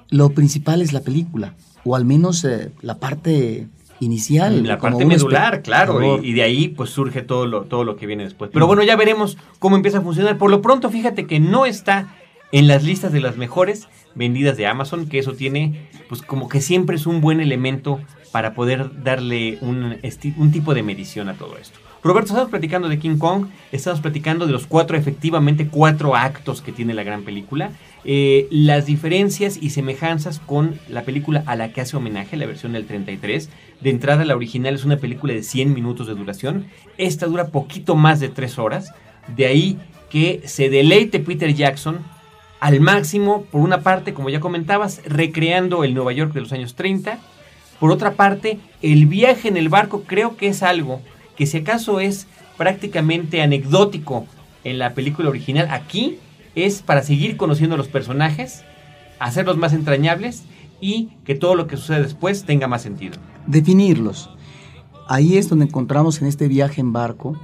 Lo 0.09 0.29
principal 0.31 0.81
es 0.81 0.93
la 0.93 1.01
película, 1.01 1.55
o 1.83 1.95
al 1.95 2.05
menos 2.05 2.43
eh, 2.43 2.71
la 2.81 2.99
parte 2.99 3.67
inicial. 3.99 4.63
La 4.63 4.79
parte 4.79 5.05
medular, 5.05 5.61
claro, 5.61 6.21
y, 6.21 6.29
y 6.29 6.33
de 6.33 6.43
ahí 6.43 6.67
pues 6.69 6.89
surge 6.89 7.21
todo 7.21 7.45
lo, 7.45 7.63
todo 7.63 7.83
lo 7.83 7.95
que 7.95 8.07
viene 8.07 8.23
después. 8.23 8.49
Pero 8.53 8.67
bueno, 8.67 8.83
ya 8.83 8.95
veremos 8.95 9.37
cómo 9.59 9.75
empieza 9.75 9.99
a 9.99 10.01
funcionar. 10.01 10.37
Por 10.37 10.51
lo 10.51 10.61
pronto, 10.61 10.89
fíjate 10.89 11.27
que 11.27 11.39
no 11.39 11.65
está 11.65 12.15
en 12.51 12.67
las 12.67 12.83
listas 12.83 13.11
de 13.11 13.21
las 13.21 13.37
mejores 13.37 13.87
vendidas 14.15 14.57
de 14.57 14.67
Amazon, 14.67 15.07
que 15.07 15.19
eso 15.19 15.33
tiene 15.33 15.89
pues 16.07 16.21
como 16.21 16.49
que 16.49 16.61
siempre 16.61 16.95
es 16.95 17.05
un 17.05 17.21
buen 17.21 17.39
elemento 17.39 17.99
para 18.31 18.53
poder 18.53 19.03
darle 19.03 19.57
un, 19.61 19.97
un 20.37 20.51
tipo 20.51 20.73
de 20.73 20.83
medición 20.83 21.29
a 21.29 21.35
todo 21.35 21.57
esto. 21.57 21.79
Roberto, 22.01 22.27
estamos 22.27 22.49
platicando 22.49 22.87
de 22.87 22.97
King 22.97 23.17
Kong, 23.17 23.47
estamos 23.73 23.99
platicando 23.99 24.45
de 24.45 24.53
los 24.53 24.67
cuatro, 24.67 24.95
efectivamente, 24.95 25.67
cuatro 25.67 26.15
actos 26.15 26.61
que 26.61 26.71
tiene 26.71 26.93
la 26.93 27.03
gran 27.03 27.23
película, 27.23 27.71
eh, 28.05 28.47
las 28.51 28.85
diferencias 28.85 29.57
y 29.61 29.71
semejanzas 29.71 30.39
con 30.39 30.79
la 30.87 31.03
película 31.03 31.43
a 31.45 31.57
la 31.57 31.73
que 31.73 31.81
hace 31.81 31.97
homenaje, 31.97 32.37
la 32.37 32.45
versión 32.45 32.71
del 32.71 32.85
33. 32.85 33.49
De 33.81 33.89
entrada, 33.89 34.23
la 34.23 34.37
original 34.37 34.75
es 34.75 34.85
una 34.85 34.95
película 34.95 35.33
de 35.33 35.43
100 35.43 35.73
minutos 35.73 36.07
de 36.07 36.15
duración, 36.15 36.67
esta 36.97 37.25
dura 37.25 37.47
poquito 37.47 37.95
más 37.95 38.21
de 38.21 38.29
3 38.29 38.59
horas, 38.59 38.93
de 39.35 39.47
ahí 39.47 39.77
que 40.09 40.41
se 40.45 40.69
deleite 40.69 41.19
Peter 41.19 41.53
Jackson 41.53 41.99
al 42.59 42.81
máximo, 42.81 43.43
por 43.43 43.61
una 43.61 43.81
parte, 43.81 44.13
como 44.13 44.29
ya 44.29 44.39
comentabas, 44.39 45.01
recreando 45.05 45.83
el 45.83 45.93
Nueva 45.93 46.11
York 46.11 46.33
de 46.33 46.41
los 46.41 46.51
años 46.51 46.75
30, 46.75 47.19
por 47.79 47.91
otra 47.91 48.13
parte, 48.13 48.59
el 48.81 49.05
viaje 49.05 49.47
en 49.47 49.55
el 49.55 49.69
barco 49.69 50.03
creo 50.05 50.35
que 50.35 50.47
es 50.47 50.63
algo 50.63 51.01
que 51.37 51.45
si 51.45 51.57
acaso 51.57 52.01
es 52.01 52.27
prácticamente 52.57 53.41
anecdótico 53.41 54.25
en 54.65 54.77
la 54.77 54.93
película 54.93 55.29
original, 55.29 55.69
aquí 55.71 56.17
es 56.55 56.81
para 56.81 57.01
seguir 57.03 57.37
conociendo 57.37 57.75
a 57.75 57.77
los 57.77 57.87
personajes, 57.87 58.65
hacerlos 59.19 59.55
más 59.57 59.71
entrañables 59.71 60.43
y 60.81 61.11
que 61.23 61.35
todo 61.35 61.55
lo 61.55 61.67
que 61.67 61.77
sucede 61.77 62.03
después 62.03 62.43
tenga 62.43 62.67
más 62.67 62.81
sentido. 62.81 63.17
definirlos. 63.47 64.29
Ahí 65.07 65.37
es 65.37 65.49
donde 65.49 65.65
encontramos 65.65 66.21
en 66.21 66.27
este 66.27 66.47
viaje 66.47 66.81
en 66.81 66.93
barco 66.93 67.39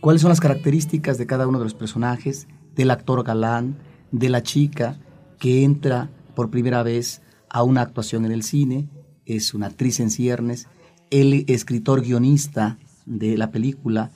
cuáles 0.00 0.20
son 0.20 0.28
las 0.28 0.40
características 0.40 1.16
de 1.16 1.26
cada 1.26 1.46
uno 1.46 1.58
de 1.58 1.64
los 1.64 1.74
personajes, 1.74 2.48
del 2.74 2.90
actor 2.90 3.22
galán, 3.24 3.78
de 4.10 4.28
la 4.28 4.42
chica 4.42 4.98
que 5.38 5.64
entra 5.64 6.10
por 6.34 6.50
primera 6.50 6.82
vez 6.82 7.22
a 7.50 7.62
una 7.62 7.82
actuación 7.82 8.24
en 8.24 8.32
el 8.32 8.42
cine, 8.42 8.88
es 9.26 9.54
una 9.54 9.66
actriz 9.66 10.00
en 10.00 10.10
ciernes, 10.10 10.68
el 11.10 11.44
escritor 11.48 12.02
guionista 12.02 12.78
de 13.06 13.36
la 13.38 13.50
película, 13.50 14.10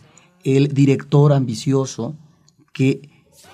el 0.44 0.68
director 0.68 1.32
ambicioso 1.32 2.16
que 2.72 3.08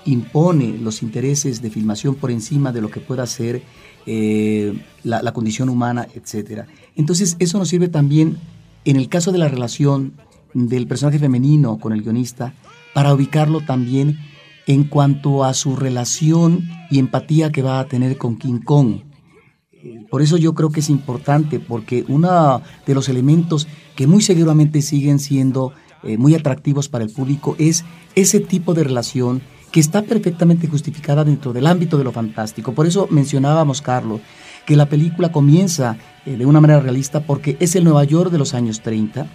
impone 0.04 0.78
los 0.78 1.02
intereses 1.02 1.60
de 1.62 1.70
filmación 1.70 2.14
por 2.14 2.30
encima 2.30 2.72
de 2.72 2.80
lo 2.80 2.90
que 2.90 3.00
pueda 3.00 3.26
ser 3.26 3.62
eh, 4.06 4.80
la, 5.04 5.22
la 5.22 5.32
condición 5.32 5.68
humana, 5.68 6.06
etc. 6.14 6.64
Entonces, 6.96 7.36
eso 7.38 7.58
nos 7.58 7.68
sirve 7.68 7.88
también, 7.88 8.38
en 8.84 8.96
el 8.96 9.08
caso 9.08 9.32
de 9.32 9.38
la 9.38 9.48
relación 9.48 10.14
del 10.54 10.86
personaje 10.86 11.18
femenino 11.18 11.78
con 11.78 11.92
el 11.92 12.02
guionista, 12.02 12.54
para 12.94 13.12
ubicarlo 13.12 13.60
también 13.60 14.18
en 14.68 14.84
cuanto 14.84 15.44
a 15.44 15.54
su 15.54 15.74
relación 15.74 16.68
y 16.90 16.98
empatía 16.98 17.50
que 17.50 17.62
va 17.62 17.80
a 17.80 17.86
tener 17.86 18.18
con 18.18 18.36
King 18.36 18.60
Kong. 18.60 19.00
Por 20.10 20.22
eso 20.22 20.36
yo 20.36 20.54
creo 20.54 20.70
que 20.70 20.80
es 20.80 20.90
importante, 20.90 21.58
porque 21.58 22.04
uno 22.06 22.62
de 22.86 22.94
los 22.94 23.08
elementos 23.08 23.66
que 23.96 24.06
muy 24.06 24.20
seguramente 24.20 24.82
siguen 24.82 25.18
siendo 25.18 25.72
eh, 26.02 26.18
muy 26.18 26.34
atractivos 26.34 26.88
para 26.88 27.04
el 27.04 27.10
público 27.10 27.56
es 27.58 27.84
ese 28.14 28.40
tipo 28.40 28.74
de 28.74 28.84
relación 28.84 29.40
que 29.72 29.80
está 29.80 30.02
perfectamente 30.02 30.68
justificada 30.68 31.24
dentro 31.24 31.52
del 31.54 31.66
ámbito 31.66 31.96
de 31.96 32.04
lo 32.04 32.12
fantástico. 32.12 32.72
Por 32.72 32.86
eso 32.86 33.08
mencionábamos, 33.10 33.80
Carlos, 33.80 34.20
que 34.66 34.76
la 34.76 34.86
película 34.86 35.32
comienza 35.32 35.96
eh, 36.26 36.36
de 36.36 36.44
una 36.44 36.60
manera 36.60 36.80
realista 36.80 37.20
porque 37.20 37.56
es 37.58 37.74
el 37.74 37.84
Nueva 37.84 38.04
York 38.04 38.30
de 38.30 38.38
los 38.38 38.52
años 38.52 38.82
30 38.82 39.26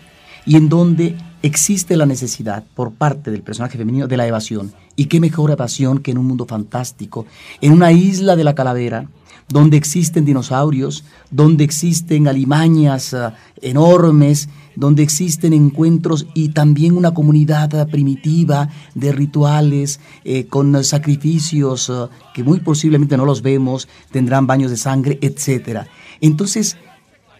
y 0.45 0.55
en 0.55 0.69
donde 0.69 1.15
existe 1.41 1.97
la 1.97 2.05
necesidad 2.05 2.63
por 2.75 2.93
parte 2.93 3.31
del 3.31 3.41
personaje 3.41 3.77
femenino 3.77 4.07
de 4.07 4.17
la 4.17 4.27
evasión. 4.27 4.73
Y 4.95 5.05
qué 5.05 5.19
mejor 5.19 5.51
evasión 5.51 5.99
que 5.99 6.11
en 6.11 6.17
un 6.17 6.25
mundo 6.25 6.45
fantástico, 6.45 7.25
en 7.61 7.73
una 7.73 7.91
isla 7.91 8.35
de 8.35 8.43
la 8.43 8.55
calavera, 8.55 9.07
donde 9.49 9.77
existen 9.77 10.25
dinosaurios, 10.25 11.03
donde 11.29 11.63
existen 11.63 12.27
alimañas 12.27 13.13
ah, 13.13 13.35
enormes, 13.61 14.47
donde 14.75 15.03
existen 15.03 15.53
encuentros 15.53 16.25
y 16.33 16.49
también 16.49 16.97
una 16.97 17.13
comunidad 17.13 17.75
ah, 17.75 17.85
primitiva 17.85 18.69
de 18.95 19.11
rituales 19.11 19.99
eh, 20.23 20.45
con 20.47 20.81
sacrificios 20.83 21.89
ah, 21.89 22.09
que 22.33 22.43
muy 22.43 22.61
posiblemente 22.61 23.17
no 23.17 23.25
los 23.25 23.41
vemos, 23.41 23.87
tendrán 24.11 24.47
baños 24.47 24.71
de 24.71 24.77
sangre, 24.77 25.19
etc. 25.21 25.81
Entonces, 26.21 26.77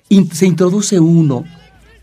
se 0.10 0.45
introduce 0.45 1.00
uno 1.00 1.45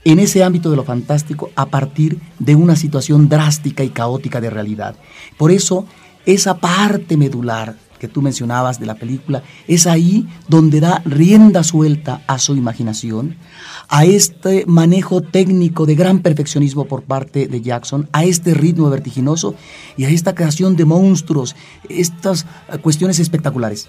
en 0.04 0.18
ese 0.18 0.42
ámbito 0.42 0.70
de 0.70 0.76
lo 0.76 0.84
fantástico 0.84 1.50
a 1.56 1.66
partir 1.66 2.18
de 2.38 2.56
una 2.56 2.76
situación 2.76 3.28
drástica 3.28 3.84
y 3.84 3.90
caótica 3.90 4.40
de 4.40 4.50
realidad. 4.50 4.96
Por 5.36 5.50
eso, 5.50 5.86
esa 6.26 6.58
parte 6.58 7.16
medular 7.16 7.76
que 8.00 8.08
tú 8.08 8.22
mencionabas 8.22 8.80
de 8.80 8.86
la 8.86 8.96
película, 8.96 9.42
es 9.68 9.86
ahí 9.86 10.26
donde 10.48 10.80
da 10.80 11.02
rienda 11.04 11.62
suelta 11.62 12.22
a 12.26 12.38
su 12.38 12.56
imaginación, 12.56 13.36
a 13.88 14.04
este 14.04 14.64
manejo 14.66 15.20
técnico 15.20 15.86
de 15.86 15.94
gran 15.94 16.20
perfeccionismo 16.20 16.86
por 16.86 17.02
parte 17.02 17.46
de 17.46 17.60
Jackson, 17.60 18.08
a 18.12 18.24
este 18.24 18.54
ritmo 18.54 18.90
vertiginoso 18.90 19.54
y 19.96 20.06
a 20.06 20.08
esta 20.08 20.34
creación 20.34 20.74
de 20.76 20.86
monstruos, 20.86 21.54
estas 21.88 22.46
eh, 22.72 22.78
cuestiones 22.78 23.20
espectaculares. 23.20 23.88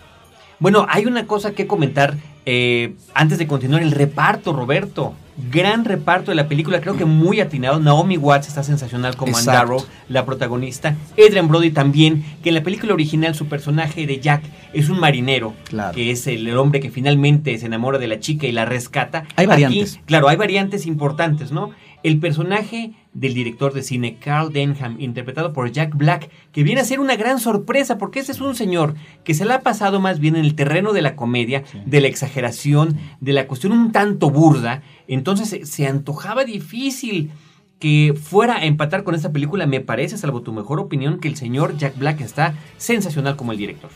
Bueno, 0.60 0.86
hay 0.90 1.06
una 1.06 1.26
cosa 1.26 1.54
que 1.54 1.66
comentar 1.66 2.18
eh, 2.46 2.96
antes 3.16 3.40
de 3.40 3.48
continuar. 3.48 3.82
El 3.82 3.92
reparto, 3.92 4.54
Roberto. 4.54 5.14
Gran 5.50 5.86
reparto 5.86 6.32
de 6.32 6.36
la 6.36 6.48
película, 6.48 6.82
creo 6.82 6.96
que 6.98 7.06
muy 7.06 7.40
atinado. 7.40 7.80
Naomi 7.80 8.18
Watts 8.18 8.48
está 8.48 8.64
sensacional 8.64 9.16
como 9.16 9.32
Exacto. 9.32 9.52
Darrow, 9.52 9.86
la 10.10 10.26
protagonista. 10.26 10.96
Adrian 11.14 11.48
Brody 11.48 11.72
también, 11.72 12.24
que 12.44 12.50
en 12.50 12.56
la 12.56 12.64
película 12.64 12.94
original 12.94 13.34
su 13.36 13.48
personaje 13.48 14.06
de 14.06 14.20
Jack 14.20 14.44
es 14.74 14.90
un 14.90 15.00
marinero, 15.00 15.54
Claro. 15.66 15.94
que 15.96 16.12
es 16.12 16.28
el, 16.28 16.48
el 16.48 16.58
hombre 16.58 16.80
que 16.80 16.90
finalmente 16.92 17.58
se 17.58 17.66
enamora 17.66 17.98
de 17.98 18.08
la 18.08 18.20
chica 18.20 18.46
y 18.48 18.52
la 18.52 18.66
rescata. 18.66 19.24
Hay 19.36 19.46
variantes. 19.46 19.96
Aquí, 19.96 20.04
claro, 20.06 20.28
hay 20.28 20.38
variantes 20.38 20.86
importantes, 20.86 21.52
¿no? 21.52 21.72
El 22.04 22.20
personaje 22.20 22.94
del 23.14 23.34
director 23.34 23.74
de 23.74 23.84
cine 23.84 24.18
Carl 24.18 24.52
Denham, 24.52 24.96
interpretado 25.00 25.54
por 25.54 25.72
Jack 25.72 25.96
Black, 25.96 26.30
que 26.52 26.64
viene 26.64 26.82
a 26.82 26.86
ser 26.86 27.00
una 27.00 27.16
gran 27.16 27.40
sorpresa, 27.40 27.98
porque 27.98 28.20
ese 28.20 28.32
es 28.32 28.42
un 28.42 28.56
señor 28.56 28.96
que 29.24 29.34
se 29.34 29.46
le 29.46 29.54
ha 29.54 29.62
pasado 29.62 30.00
más 30.00 30.20
bien 30.20 30.36
en 30.36 30.46
el 30.46 30.56
terreno 30.56 30.94
de 30.94 31.02
la 31.02 31.16
comedia, 31.16 31.64
de 31.86 32.02
la 32.02 32.08
exageración, 32.08 32.98
de 33.20 33.34
la 33.34 33.48
cuestión 33.48 33.74
un 33.74 33.92
tanto 33.92 34.30
burda. 34.30 34.82
Entonces 35.08 35.50
se, 35.50 35.66
se 35.66 35.88
antojaba 35.88 36.44
difícil 36.44 37.32
que 37.80 38.14
fuera 38.14 38.58
a 38.58 38.66
empatar 38.66 39.04
con 39.04 39.16
esta 39.16 39.32
película. 39.32 39.66
Me 39.66 39.82
parece, 39.82 40.18
salvo 40.18 40.42
tu 40.42 40.54
mejor 40.54 40.80
opinión, 40.80 41.20
que 41.20 41.28
el 41.28 41.36
señor 41.36 41.78
Jack 41.78 41.98
Black 41.98 42.22
está 42.22 42.56
sensacional 42.78 43.36
como 43.36 43.52
el 43.52 43.58
director. 43.58 43.90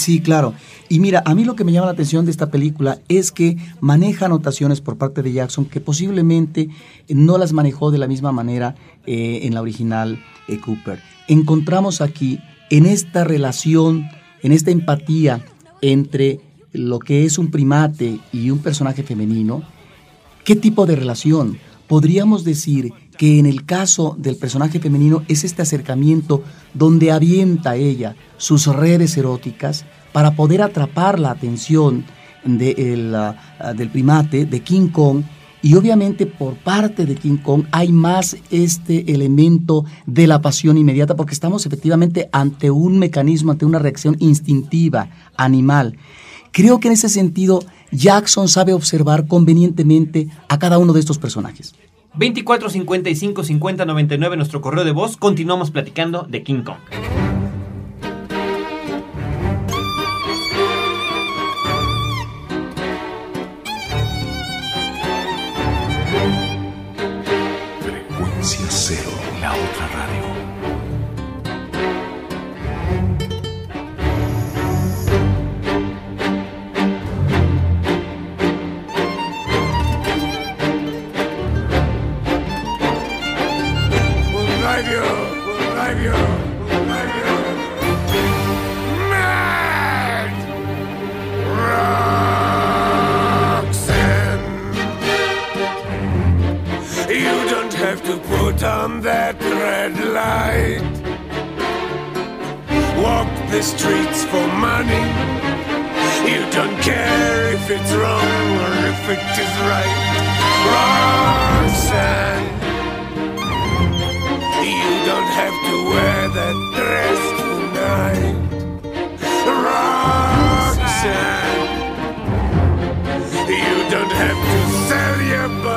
Sí, 0.00 0.20
claro. 0.20 0.54
Y 0.88 0.98
mira, 0.98 1.22
a 1.26 1.34
mí 1.34 1.44
lo 1.44 1.54
que 1.54 1.64
me 1.64 1.72
llama 1.72 1.86
la 1.86 1.92
atención 1.92 2.24
de 2.24 2.30
esta 2.30 2.50
película 2.50 3.00
es 3.08 3.32
que 3.32 3.58
maneja 3.80 4.26
anotaciones 4.26 4.80
por 4.80 4.96
parte 4.96 5.22
de 5.22 5.32
Jackson 5.32 5.66
que 5.66 5.80
posiblemente 5.80 6.70
no 7.08 7.36
las 7.36 7.52
manejó 7.52 7.90
de 7.90 7.98
la 7.98 8.06
misma 8.06 8.32
manera 8.32 8.74
eh, 9.06 9.40
en 9.42 9.54
la 9.54 9.60
original 9.60 10.18
eh, 10.48 10.58
Cooper. 10.58 11.00
Encontramos 11.28 12.00
aquí, 12.00 12.40
en 12.70 12.86
esta 12.86 13.24
relación, 13.24 14.08
en 14.42 14.52
esta 14.52 14.70
empatía 14.70 15.44
entre 15.82 16.40
lo 16.72 16.98
que 16.98 17.26
es 17.26 17.36
un 17.36 17.50
primate 17.50 18.20
y 18.32 18.50
un 18.50 18.60
personaje 18.60 19.02
femenino, 19.02 19.62
¿Qué 20.44 20.56
tipo 20.56 20.86
de 20.86 20.96
relación? 20.96 21.58
Podríamos 21.86 22.44
decir 22.44 22.92
que 23.20 23.38
en 23.38 23.44
el 23.44 23.66
caso 23.66 24.16
del 24.18 24.36
personaje 24.36 24.80
femenino 24.80 25.24
es 25.28 25.44
este 25.44 25.60
acercamiento 25.60 26.42
donde 26.72 27.12
avienta 27.12 27.76
ella 27.76 28.16
sus 28.38 28.66
redes 28.66 29.14
eróticas 29.14 29.84
para 30.14 30.30
poder 30.30 30.62
atrapar 30.62 31.20
la 31.20 31.30
atención 31.30 32.06
ah, 32.46 33.34
ah, 33.58 33.74
del 33.74 33.90
primate, 33.90 34.46
de 34.46 34.60
King 34.60 34.88
Kong, 34.88 35.22
y 35.60 35.74
obviamente 35.74 36.24
por 36.24 36.54
parte 36.54 37.04
de 37.04 37.14
King 37.14 37.36
Kong 37.36 37.64
hay 37.72 37.92
más 37.92 38.38
este 38.50 39.12
elemento 39.12 39.84
de 40.06 40.26
la 40.26 40.40
pasión 40.40 40.78
inmediata 40.78 41.14
porque 41.14 41.34
estamos 41.34 41.66
efectivamente 41.66 42.30
ante 42.32 42.70
un 42.70 42.98
mecanismo, 42.98 43.52
ante 43.52 43.66
una 43.66 43.80
reacción 43.80 44.16
instintiva, 44.18 45.10
animal. 45.36 45.98
Creo 46.52 46.80
que 46.80 46.88
en 46.88 46.94
ese 46.94 47.10
sentido 47.10 47.62
Jackson 47.92 48.48
sabe 48.48 48.72
observar 48.72 49.26
convenientemente 49.26 50.28
a 50.48 50.58
cada 50.58 50.78
uno 50.78 50.94
de 50.94 51.00
estos 51.00 51.18
personajes. 51.18 51.74
24 52.14 52.70
55 52.70 53.44
50 53.44 53.84
99 53.84 54.36
nuestro 54.36 54.60
correo 54.60 54.84
de 54.84 54.92
voz. 54.92 55.16
Continuamos 55.16 55.70
platicando 55.70 56.22
de 56.28 56.42
King 56.42 56.62
Kong. 56.62 57.19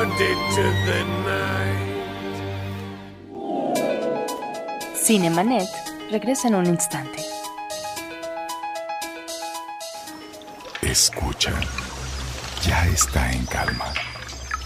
Your 0.03 0.09
body 0.09 0.35
to 0.55 0.63
the 0.85 1.03
night. 1.25 1.93
Cinemanet 4.95 5.67
regresa 6.11 6.47
en 6.47 6.55
un 6.55 6.65
instante. 6.65 7.19
Escucha. 10.81 11.53
Ya 12.65 12.87
está 12.87 13.31
en 13.31 13.45
calma. 13.45 13.85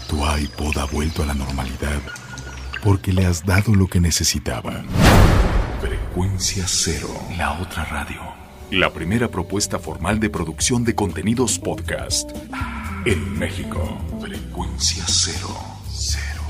Tu 0.08 0.16
iPod 0.16 0.78
ha 0.78 0.84
vuelto 0.86 1.22
a 1.22 1.26
la 1.26 1.34
normalidad 1.34 2.00
porque 2.82 3.12
le 3.12 3.26
has 3.26 3.44
dado 3.44 3.74
lo 3.74 3.88
que 3.88 4.00
necesitaba. 4.00 4.84
Frecuencia 5.80 6.64
cero, 6.66 7.08
la 7.36 7.60
otra 7.60 7.84
radio. 7.84 8.20
La 8.70 8.92
primera 8.92 9.28
propuesta 9.28 9.78
formal 9.78 10.20
de 10.20 10.30
producción 10.30 10.84
de 10.84 10.94
contenidos 10.94 11.58
podcast 11.58 12.30
en 13.04 13.38
México. 13.38 13.98
Frecuencia 14.58 15.04
cero, 15.06 15.54
cero. 15.88 16.42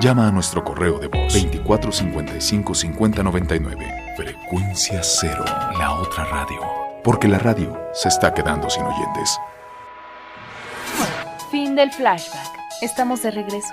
Llama 0.00 0.26
a 0.26 0.32
nuestro 0.32 0.64
correo 0.64 0.98
de 0.98 1.06
voz 1.06 1.32
2455 1.32 2.74
5099. 2.74 4.14
Frecuencia 4.16 5.04
cero, 5.04 5.44
la 5.78 6.00
otra 6.00 6.24
radio. 6.24 6.62
Porque 7.04 7.28
la 7.28 7.38
radio 7.38 7.80
se 7.94 8.08
está 8.08 8.34
quedando 8.34 8.68
sin 8.68 8.82
oyentes. 8.82 9.38
Fin 11.52 11.76
del 11.76 11.92
flashback. 11.92 12.58
Estamos 12.80 13.22
de 13.22 13.30
regreso. 13.30 13.72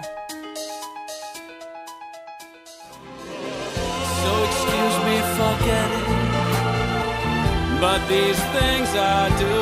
So 4.22 4.46
excuse 4.46 5.00
me 5.06 5.20
for 5.36 5.58
getting 5.66 5.99
but 7.80 8.00
these 8.10 8.39
things 8.56 8.89
I 8.94 9.30
do. 9.44 9.58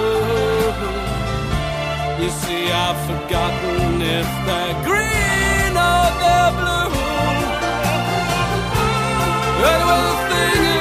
You 2.23 2.30
see, 2.41 2.71
I've 2.71 2.99
forgotten 3.06 4.01
if 4.01 4.27
they're 4.47 4.77
green 4.89 5.73
or 5.89 6.06
they're 6.21 6.53
blue. 6.60 6.88
Anyway, 9.69 10.01
the 10.10 10.17
thing 10.30 10.76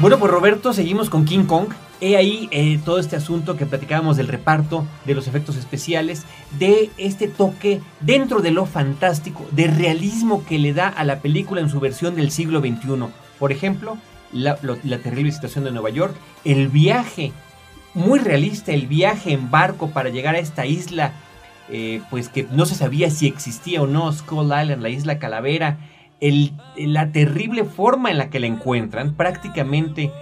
Bueno, 0.00 0.18
pues 0.18 0.32
Roberto, 0.32 0.72
seguimos 0.72 1.10
con 1.10 1.26
King 1.26 1.44
Kong. 1.44 1.68
He 2.00 2.16
ahí 2.16 2.48
eh, 2.52 2.80
todo 2.82 2.98
este 2.98 3.16
asunto 3.16 3.58
que 3.58 3.66
platicábamos 3.66 4.16
del 4.16 4.28
reparto, 4.28 4.86
de 5.04 5.14
los 5.14 5.28
efectos 5.28 5.56
especiales, 5.56 6.24
de 6.58 6.88
este 6.96 7.28
toque 7.28 7.82
dentro 8.00 8.40
de 8.40 8.50
lo 8.50 8.64
fantástico, 8.64 9.46
de 9.50 9.66
realismo 9.66 10.42
que 10.46 10.58
le 10.58 10.72
da 10.72 10.88
a 10.88 11.04
la 11.04 11.20
película 11.20 11.60
en 11.60 11.68
su 11.68 11.80
versión 11.80 12.16
del 12.16 12.30
siglo 12.30 12.60
XXI. 12.60 13.10
Por 13.38 13.52
ejemplo, 13.52 13.98
la, 14.32 14.58
la 14.62 14.98
terrible 15.00 15.32
situación 15.32 15.64
de 15.64 15.70
Nueva 15.70 15.90
York, 15.90 16.14
el 16.46 16.68
viaje, 16.68 17.32
muy 17.92 18.20
realista, 18.20 18.72
el 18.72 18.86
viaje 18.86 19.34
en 19.34 19.50
barco 19.50 19.90
para 19.90 20.08
llegar 20.08 20.34
a 20.34 20.38
esta 20.38 20.64
isla, 20.64 21.12
eh, 21.68 22.00
pues 22.08 22.30
que 22.30 22.46
no 22.50 22.64
se 22.64 22.74
sabía 22.74 23.10
si 23.10 23.26
existía 23.26 23.82
o 23.82 23.86
no, 23.86 24.10
Skull 24.10 24.46
Island, 24.46 24.80
la 24.80 24.88
isla 24.88 25.18
Calavera, 25.18 25.76
la 26.20 27.12
terrible 27.12 27.64
forma 27.64 28.10
en 28.10 28.18
la 28.18 28.30
que 28.30 28.40
la 28.40 28.46
encuentran, 28.46 29.14
prácticamente 29.14 30.12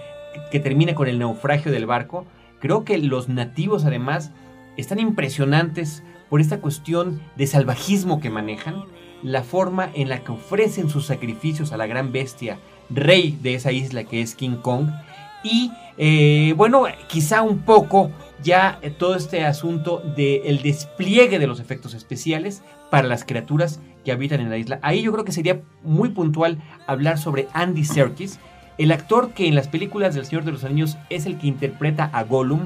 que 0.51 0.59
termina 0.59 0.95
con 0.95 1.07
el 1.07 1.19
naufragio 1.19 1.71
del 1.71 1.85
barco. 1.85 2.25
Creo 2.59 2.83
que 2.83 2.97
los 2.97 3.29
nativos 3.29 3.85
además 3.85 4.31
están 4.77 4.99
impresionantes 4.99 6.03
por 6.29 6.41
esta 6.41 6.61
cuestión 6.61 7.21
de 7.35 7.47
salvajismo 7.47 8.19
que 8.19 8.29
manejan, 8.29 8.83
la 9.23 9.43
forma 9.43 9.89
en 9.93 10.09
la 10.09 10.23
que 10.23 10.31
ofrecen 10.31 10.89
sus 10.89 11.05
sacrificios 11.05 11.73
a 11.73 11.77
la 11.77 11.87
gran 11.87 12.11
bestia, 12.11 12.59
rey 12.89 13.37
de 13.41 13.55
esa 13.55 13.71
isla 13.71 14.05
que 14.05 14.21
es 14.21 14.35
King 14.35 14.57
Kong, 14.61 14.89
y 15.43 15.71
eh, 15.97 16.53
bueno, 16.55 16.85
quizá 17.07 17.41
un 17.41 17.59
poco 17.59 18.11
ya 18.41 18.79
todo 18.97 19.15
este 19.15 19.43
asunto 19.43 20.01
del 20.15 20.61
despliegue 20.61 21.39
de 21.39 21.47
los 21.47 21.59
efectos 21.59 21.93
especiales 21.93 22.61
para 22.89 23.07
las 23.07 23.25
criaturas 23.25 23.79
que 24.03 24.11
habitan 24.11 24.41
en 24.41 24.49
la 24.49 24.57
isla. 24.57 24.79
Ahí 24.81 25.01
yo 25.01 25.11
creo 25.11 25.25
que 25.25 25.31
sería 25.31 25.61
muy 25.83 26.09
puntual 26.09 26.59
hablar 26.87 27.17
sobre 27.17 27.47
Andy 27.53 27.85
Serkis, 27.85 28.39
el 28.77 28.91
actor 28.91 29.31
que 29.31 29.47
en 29.47 29.55
las 29.55 29.67
películas 29.67 30.15
del 30.15 30.25
Señor 30.25 30.45
de 30.45 30.53
los 30.53 30.63
Anillos 30.63 30.97
es 31.09 31.25
el 31.25 31.37
que 31.37 31.47
interpreta 31.47 32.09
a 32.13 32.23
Gollum, 32.23 32.61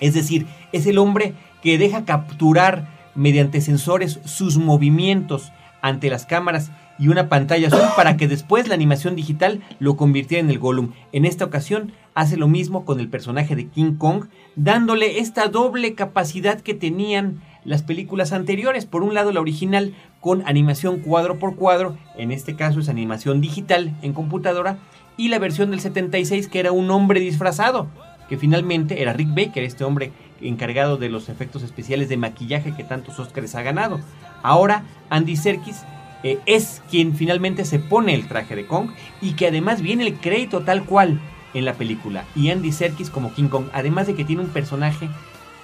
es 0.00 0.14
decir, 0.14 0.46
es 0.72 0.86
el 0.86 0.98
hombre 0.98 1.34
que 1.62 1.78
deja 1.78 2.04
capturar 2.04 2.88
mediante 3.14 3.60
sensores 3.60 4.20
sus 4.24 4.58
movimientos 4.58 5.52
ante 5.80 6.10
las 6.10 6.26
cámaras 6.26 6.70
y 6.98 7.08
una 7.08 7.28
pantalla 7.28 7.68
azul 7.68 7.88
para 7.96 8.16
que 8.16 8.28
después 8.28 8.68
la 8.68 8.74
animación 8.74 9.14
digital 9.14 9.60
lo 9.78 9.96
convirtiera 9.96 10.40
en 10.40 10.50
el 10.50 10.58
Gollum. 10.58 10.92
En 11.12 11.24
esta 11.24 11.44
ocasión 11.44 11.92
hace 12.14 12.36
lo 12.36 12.48
mismo 12.48 12.84
con 12.84 12.98
el 12.98 13.08
personaje 13.08 13.54
de 13.54 13.68
King 13.68 13.94
Kong, 13.94 14.26
dándole 14.56 15.20
esta 15.20 15.46
doble 15.48 15.94
capacidad 15.94 16.60
que 16.60 16.74
tenían 16.74 17.40
las 17.68 17.82
películas 17.82 18.32
anteriores. 18.32 18.86
Por 18.86 19.02
un 19.02 19.14
lado 19.14 19.30
la 19.30 19.40
original 19.40 19.94
con 20.20 20.42
animación 20.46 21.00
cuadro 21.00 21.38
por 21.38 21.54
cuadro, 21.54 21.96
en 22.16 22.32
este 22.32 22.56
caso 22.56 22.80
es 22.80 22.88
animación 22.88 23.40
digital 23.40 23.94
en 24.02 24.14
computadora, 24.14 24.78
y 25.16 25.28
la 25.28 25.38
versión 25.38 25.70
del 25.70 25.80
76 25.80 26.48
que 26.48 26.60
era 26.60 26.72
un 26.72 26.90
hombre 26.90 27.20
disfrazado, 27.20 27.88
que 28.28 28.38
finalmente 28.38 29.02
era 29.02 29.12
Rick 29.12 29.34
Baker, 29.34 29.62
este 29.62 29.84
hombre 29.84 30.12
encargado 30.40 30.96
de 30.96 31.08
los 31.08 31.28
efectos 31.28 31.62
especiales 31.62 32.08
de 32.08 32.16
maquillaje 32.16 32.74
que 32.74 32.84
tantos 32.84 33.18
Oscars 33.18 33.54
ha 33.54 33.62
ganado. 33.62 34.00
Ahora 34.42 34.84
Andy 35.10 35.36
Serkis 35.36 35.82
eh, 36.22 36.38
es 36.46 36.82
quien 36.90 37.14
finalmente 37.14 37.64
se 37.64 37.78
pone 37.78 38.14
el 38.14 38.28
traje 38.28 38.56
de 38.56 38.66
Kong 38.66 38.90
y 39.20 39.32
que 39.32 39.48
además 39.48 39.82
viene 39.82 40.06
el 40.06 40.14
crédito 40.14 40.60
tal 40.62 40.84
cual 40.84 41.20
en 41.54 41.64
la 41.64 41.74
película. 41.74 42.24
Y 42.34 42.50
Andy 42.50 42.72
Serkis 42.72 43.10
como 43.10 43.34
King 43.34 43.48
Kong, 43.48 43.66
además 43.72 44.06
de 44.06 44.14
que 44.14 44.24
tiene 44.24 44.42
un 44.42 44.50
personaje 44.50 45.08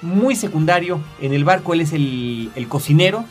muy 0.04 0.36
secundario 0.36 1.00
en 1.20 1.32
el 1.32 1.44
barco, 1.44 1.74
él 1.74 1.80
es 1.80 1.92
el, 1.92 2.50
el 2.54 2.68
cocinero, 2.68 3.24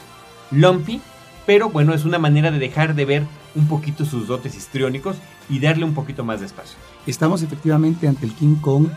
Lumpy, 0.51 1.01
pero 1.45 1.69
bueno, 1.69 1.93
es 1.93 2.03
una 2.03 2.19
manera 2.19 2.51
de 2.51 2.59
dejar 2.59 2.95
de 2.95 3.05
ver 3.05 3.23
un 3.55 3.67
poquito 3.67 4.05
sus 4.05 4.27
dotes 4.27 4.55
histriónicos 4.55 5.17
y 5.49 5.59
darle 5.59 5.85
un 5.85 5.93
poquito 5.93 6.23
más 6.23 6.39
de 6.39 6.47
espacio. 6.47 6.77
Estamos 7.05 7.41
efectivamente 7.41 8.07
ante 8.07 8.25
el 8.25 8.33
King 8.33 8.55
Kong 8.55 8.87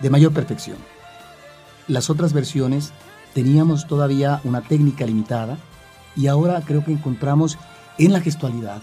de 0.00 0.10
mayor 0.10 0.32
perfección. 0.32 0.76
Las 1.88 2.10
otras 2.10 2.32
versiones 2.32 2.92
teníamos 3.34 3.86
todavía 3.86 4.40
una 4.44 4.60
técnica 4.60 5.06
limitada 5.06 5.58
y 6.16 6.28
ahora 6.28 6.62
creo 6.64 6.84
que 6.84 6.92
encontramos 6.92 7.58
en 7.98 8.12
la 8.12 8.20
gestualidad, 8.20 8.82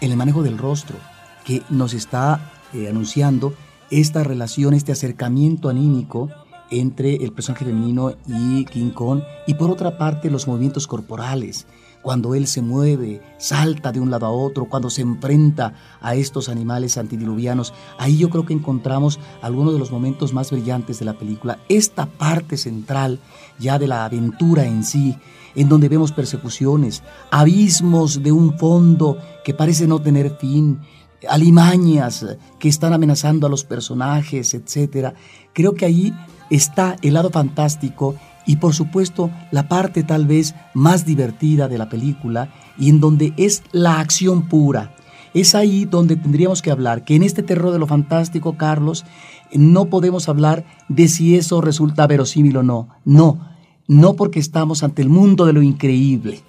en 0.00 0.10
el 0.10 0.16
manejo 0.16 0.42
del 0.42 0.58
rostro, 0.58 0.96
que 1.44 1.62
nos 1.68 1.94
está 1.94 2.52
eh, 2.72 2.88
anunciando 2.88 3.54
esta 3.90 4.24
relación, 4.24 4.74
este 4.74 4.92
acercamiento 4.92 5.68
anímico 5.68 6.30
entre 6.70 7.16
el 7.16 7.32
personaje 7.32 7.64
femenino 7.64 8.12
y 8.26 8.64
King 8.66 8.90
Kong. 8.90 9.22
Y 9.46 9.54
por 9.54 9.70
otra 9.70 9.98
parte 9.98 10.30
los 10.30 10.46
movimientos 10.46 10.86
corporales, 10.86 11.66
cuando 12.02 12.34
él 12.34 12.46
se 12.46 12.62
mueve, 12.62 13.20
salta 13.38 13.92
de 13.92 14.00
un 14.00 14.10
lado 14.10 14.26
a 14.26 14.30
otro, 14.30 14.66
cuando 14.66 14.88
se 14.88 15.02
enfrenta 15.02 15.74
a 16.00 16.14
estos 16.14 16.48
animales 16.48 16.96
antidiluvianos, 16.96 17.74
ahí 17.98 18.16
yo 18.16 18.30
creo 18.30 18.46
que 18.46 18.54
encontramos 18.54 19.18
algunos 19.42 19.74
de 19.74 19.78
los 19.78 19.90
momentos 19.90 20.32
más 20.32 20.50
brillantes 20.50 20.98
de 20.98 21.04
la 21.04 21.18
película, 21.18 21.58
esta 21.68 22.06
parte 22.06 22.56
central 22.56 23.20
ya 23.58 23.78
de 23.78 23.86
la 23.86 24.04
aventura 24.04 24.64
en 24.64 24.82
sí, 24.82 25.16
en 25.54 25.68
donde 25.68 25.88
vemos 25.88 26.12
persecuciones, 26.12 27.02
abismos 27.30 28.22
de 28.22 28.32
un 28.32 28.56
fondo 28.56 29.18
que 29.44 29.52
parece 29.52 29.86
no 29.86 30.00
tener 30.00 30.36
fin, 30.38 30.80
alimañas 31.28 32.24
que 32.58 32.68
están 32.68 32.92
amenazando 32.92 33.46
a 33.46 33.50
los 33.50 33.64
personajes, 33.64 34.54
etc. 34.54 35.14
Creo 35.52 35.74
que 35.74 35.84
ahí 35.84 36.14
está 36.50 36.96
el 37.02 37.14
lado 37.14 37.30
fantástico 37.30 38.16
y 38.46 38.56
por 38.56 38.74
supuesto 38.74 39.30
la 39.50 39.68
parte 39.68 40.02
tal 40.02 40.26
vez 40.26 40.54
más 40.74 41.06
divertida 41.06 41.68
de 41.68 41.78
la 41.78 41.88
película 41.88 42.52
y 42.78 42.88
en 42.90 43.00
donde 43.00 43.32
es 43.36 43.62
la 43.72 44.00
acción 44.00 44.48
pura. 44.48 44.94
Es 45.32 45.54
ahí 45.54 45.84
donde 45.84 46.16
tendríamos 46.16 46.60
que 46.60 46.72
hablar, 46.72 47.04
que 47.04 47.14
en 47.14 47.22
este 47.22 47.44
terror 47.44 47.72
de 47.72 47.78
lo 47.78 47.86
fantástico, 47.86 48.56
Carlos, 48.56 49.04
no 49.52 49.86
podemos 49.86 50.28
hablar 50.28 50.64
de 50.88 51.06
si 51.06 51.36
eso 51.36 51.60
resulta 51.60 52.08
verosímil 52.08 52.56
o 52.56 52.62
no. 52.64 52.88
No, 53.04 53.38
no 53.86 54.16
porque 54.16 54.40
estamos 54.40 54.82
ante 54.82 55.02
el 55.02 55.08
mundo 55.08 55.46
de 55.46 55.52
lo 55.52 55.62
increíble. 55.62 56.40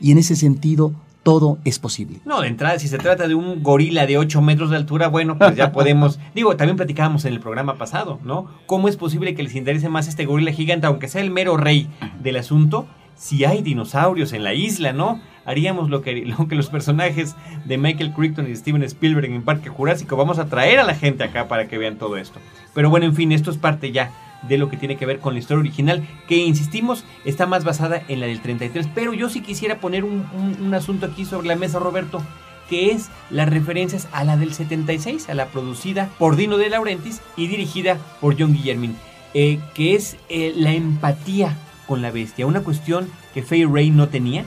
Y 0.00 0.12
en 0.12 0.18
ese 0.18 0.36
sentido, 0.36 0.94
todo 1.22 1.58
es 1.64 1.78
posible. 1.78 2.20
No, 2.24 2.40
de 2.40 2.48
entrada, 2.48 2.78
si 2.78 2.88
se 2.88 2.98
trata 2.98 3.28
de 3.28 3.34
un 3.34 3.62
gorila 3.62 4.06
de 4.06 4.18
8 4.18 4.40
metros 4.40 4.70
de 4.70 4.76
altura, 4.76 5.08
bueno, 5.08 5.36
pues 5.38 5.54
ya 5.56 5.72
podemos. 5.72 6.18
digo, 6.34 6.56
también 6.56 6.76
platicábamos 6.76 7.24
en 7.24 7.34
el 7.34 7.40
programa 7.40 7.76
pasado, 7.76 8.18
¿no? 8.24 8.50
¿Cómo 8.66 8.88
es 8.88 8.96
posible 8.96 9.34
que 9.34 9.42
les 9.42 9.54
interese 9.54 9.88
más 9.88 10.08
este 10.08 10.24
gorila 10.24 10.52
gigante, 10.52 10.86
aunque 10.86 11.08
sea 11.08 11.20
el 11.20 11.30
mero 11.30 11.56
rey 11.56 11.88
del 12.22 12.36
asunto, 12.36 12.86
si 13.16 13.44
hay 13.44 13.60
dinosaurios 13.60 14.32
en 14.32 14.44
la 14.44 14.54
isla, 14.54 14.94
¿no? 14.94 15.20
Haríamos 15.44 15.90
lo 15.90 16.00
que, 16.00 16.24
lo 16.24 16.48
que 16.48 16.54
los 16.54 16.70
personajes 16.70 17.36
de 17.66 17.76
Michael 17.76 18.12
Crichton 18.12 18.50
y 18.50 18.56
Steven 18.56 18.82
Spielberg 18.82 19.26
en 19.30 19.42
Parque 19.42 19.68
Jurásico. 19.68 20.16
Vamos 20.16 20.38
a 20.38 20.46
traer 20.46 20.78
a 20.78 20.84
la 20.84 20.94
gente 20.94 21.24
acá 21.24 21.48
para 21.48 21.68
que 21.68 21.76
vean 21.76 21.96
todo 21.96 22.16
esto. 22.16 22.38
Pero 22.72 22.88
bueno, 22.88 23.06
en 23.06 23.14
fin, 23.14 23.32
esto 23.32 23.50
es 23.50 23.58
parte 23.58 23.92
ya 23.92 24.10
de 24.42 24.58
lo 24.58 24.68
que 24.68 24.76
tiene 24.76 24.96
que 24.96 25.06
ver 25.06 25.20
con 25.20 25.34
la 25.34 25.40
historia 25.40 25.60
original, 25.60 26.06
que 26.28 26.36
insistimos, 26.36 27.04
está 27.24 27.46
más 27.46 27.64
basada 27.64 28.02
en 28.08 28.20
la 28.20 28.26
del 28.26 28.40
33. 28.40 28.88
Pero 28.94 29.12
yo 29.14 29.28
sí 29.28 29.40
quisiera 29.42 29.78
poner 29.80 30.04
un, 30.04 30.26
un- 30.34 30.56
un 30.66 30.74
asunto 30.74 31.06
aquí 31.06 31.24
sobre 31.24 31.48
la 31.48 31.56
mesa, 31.56 31.78
Roberto, 31.78 32.22
que 32.68 32.92
es 32.92 33.10
las 33.30 33.48
referencias 33.48 34.08
a 34.12 34.24
la 34.24 34.36
del 34.36 34.54
76, 34.54 35.28
a 35.28 35.34
la 35.34 35.46
producida 35.46 36.08
por 36.18 36.36
Dino 36.36 36.56
de 36.56 36.70
Laurentiis 36.70 37.20
y 37.36 37.48
dirigida 37.48 37.98
por 38.20 38.38
John 38.38 38.52
Guillermin, 38.54 38.96
eh, 39.34 39.58
que 39.74 39.94
es 39.94 40.16
eh, 40.28 40.52
la 40.56 40.72
empatía 40.72 41.56
con 41.86 42.00
la 42.02 42.10
bestia, 42.12 42.46
una 42.46 42.60
cuestión 42.62 43.08
que 43.34 43.42
Fay 43.42 43.64
Ray 43.64 43.90
no 43.90 44.08
tenía 44.08 44.44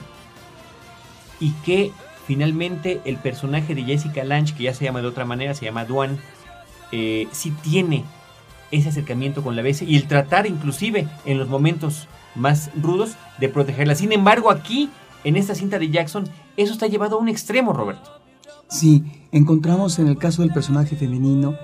y 1.40 1.50
que 1.64 1.90
finalmente 2.26 3.00
el 3.04 3.18
personaje 3.18 3.74
de 3.74 3.84
Jessica 3.84 4.24
Lange, 4.24 4.54
que 4.54 4.62
ya 4.64 4.74
se 4.74 4.84
llama 4.84 5.02
de 5.02 5.08
otra 5.08 5.24
manera, 5.26 5.54
se 5.54 5.66
llama 5.66 5.84
Duan, 5.84 6.18
eh, 6.92 7.28
sí 7.32 7.50
tiene 7.62 8.04
ese 8.70 8.88
acercamiento 8.88 9.42
con 9.42 9.56
la 9.56 9.62
bestia 9.62 9.88
y 9.88 9.96
el 9.96 10.08
tratar 10.08 10.46
inclusive 10.46 11.08
en 11.24 11.38
los 11.38 11.48
momentos 11.48 12.08
más 12.34 12.70
rudos 12.80 13.16
de 13.38 13.48
protegerla. 13.48 13.94
Sin 13.94 14.12
embargo, 14.12 14.50
aquí, 14.50 14.90
en 15.24 15.36
esta 15.36 15.54
cinta 15.54 15.78
de 15.78 15.90
Jackson, 15.90 16.24
eso 16.56 16.72
está 16.72 16.86
llevado 16.86 17.16
a 17.16 17.20
un 17.20 17.28
extremo, 17.28 17.72
Roberto. 17.72 18.20
Sí, 18.68 19.04
encontramos 19.30 19.98
en 19.98 20.08
el 20.08 20.18
caso 20.18 20.42
del 20.42 20.52
personaje 20.52 20.96
femenino, 20.96 21.56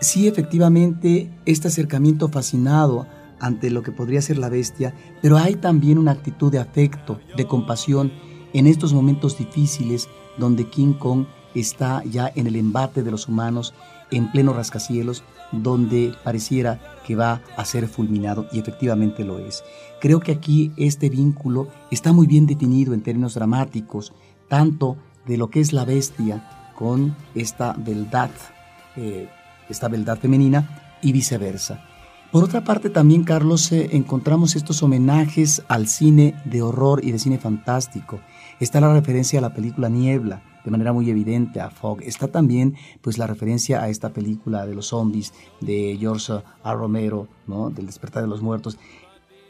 sí 0.00 0.26
efectivamente 0.26 1.30
este 1.46 1.68
acercamiento 1.68 2.28
fascinado 2.28 3.06
ante 3.40 3.70
lo 3.70 3.82
que 3.82 3.92
podría 3.92 4.22
ser 4.22 4.38
la 4.38 4.48
bestia, 4.48 4.94
pero 5.20 5.38
hay 5.38 5.54
también 5.56 5.98
una 5.98 6.12
actitud 6.12 6.50
de 6.50 6.58
afecto, 6.58 7.20
de 7.36 7.46
compasión 7.46 8.12
en 8.52 8.66
estos 8.66 8.92
momentos 8.92 9.36
difíciles 9.36 10.08
donde 10.38 10.68
King 10.68 10.94
Kong 10.94 11.26
está 11.54 12.02
ya 12.04 12.30
en 12.34 12.46
el 12.46 12.56
embate 12.56 13.02
de 13.02 13.10
los 13.10 13.28
humanos 13.28 13.74
en 14.10 14.30
pleno 14.30 14.52
rascacielos, 14.52 15.24
donde 15.62 16.14
pareciera 16.24 16.80
que 17.06 17.16
va 17.16 17.42
a 17.56 17.64
ser 17.64 17.88
fulminado 17.88 18.46
y 18.52 18.58
efectivamente 18.58 19.24
lo 19.24 19.38
es. 19.38 19.62
Creo 20.00 20.20
que 20.20 20.32
aquí 20.32 20.72
este 20.76 21.08
vínculo 21.08 21.68
está 21.90 22.12
muy 22.12 22.26
bien 22.26 22.46
definido 22.46 22.94
en 22.94 23.02
términos 23.02 23.34
dramáticos, 23.34 24.12
tanto 24.48 24.96
de 25.26 25.36
lo 25.36 25.48
que 25.50 25.60
es 25.60 25.72
la 25.72 25.84
bestia 25.84 26.72
con 26.76 27.14
esta 27.34 27.74
beldad, 27.74 28.30
eh, 28.96 29.28
esta 29.68 29.88
beldad 29.88 30.18
femenina 30.18 30.96
y 31.02 31.12
viceversa. 31.12 31.84
Por 32.32 32.42
otra 32.42 32.64
parte, 32.64 32.90
también, 32.90 33.22
Carlos, 33.22 33.70
eh, 33.70 33.90
encontramos 33.92 34.56
estos 34.56 34.82
homenajes 34.82 35.62
al 35.68 35.86
cine 35.86 36.34
de 36.44 36.62
horror 36.62 37.04
y 37.04 37.12
de 37.12 37.20
cine 37.20 37.38
fantástico. 37.38 38.18
Está 38.58 38.80
la 38.80 38.92
referencia 38.92 39.38
a 39.38 39.42
la 39.42 39.54
película 39.54 39.88
Niebla, 39.88 40.42
de 40.64 40.70
manera 40.70 40.92
muy 40.92 41.10
evidente, 41.10 41.60
a 41.60 41.70
Fog. 41.70 42.00
Está 42.02 42.28
también 42.28 42.74
pues, 43.02 43.18
la 43.18 43.26
referencia 43.26 43.82
a 43.82 43.88
esta 43.88 44.10
película 44.10 44.66
de 44.66 44.74
los 44.74 44.86
zombies 44.86 45.32
de 45.60 45.96
George 45.98 46.32
A. 46.62 46.74
Romero, 46.74 47.28
¿no? 47.46 47.70
del 47.70 47.86
despertar 47.86 48.22
de 48.22 48.28
los 48.28 48.42
muertos. 48.42 48.78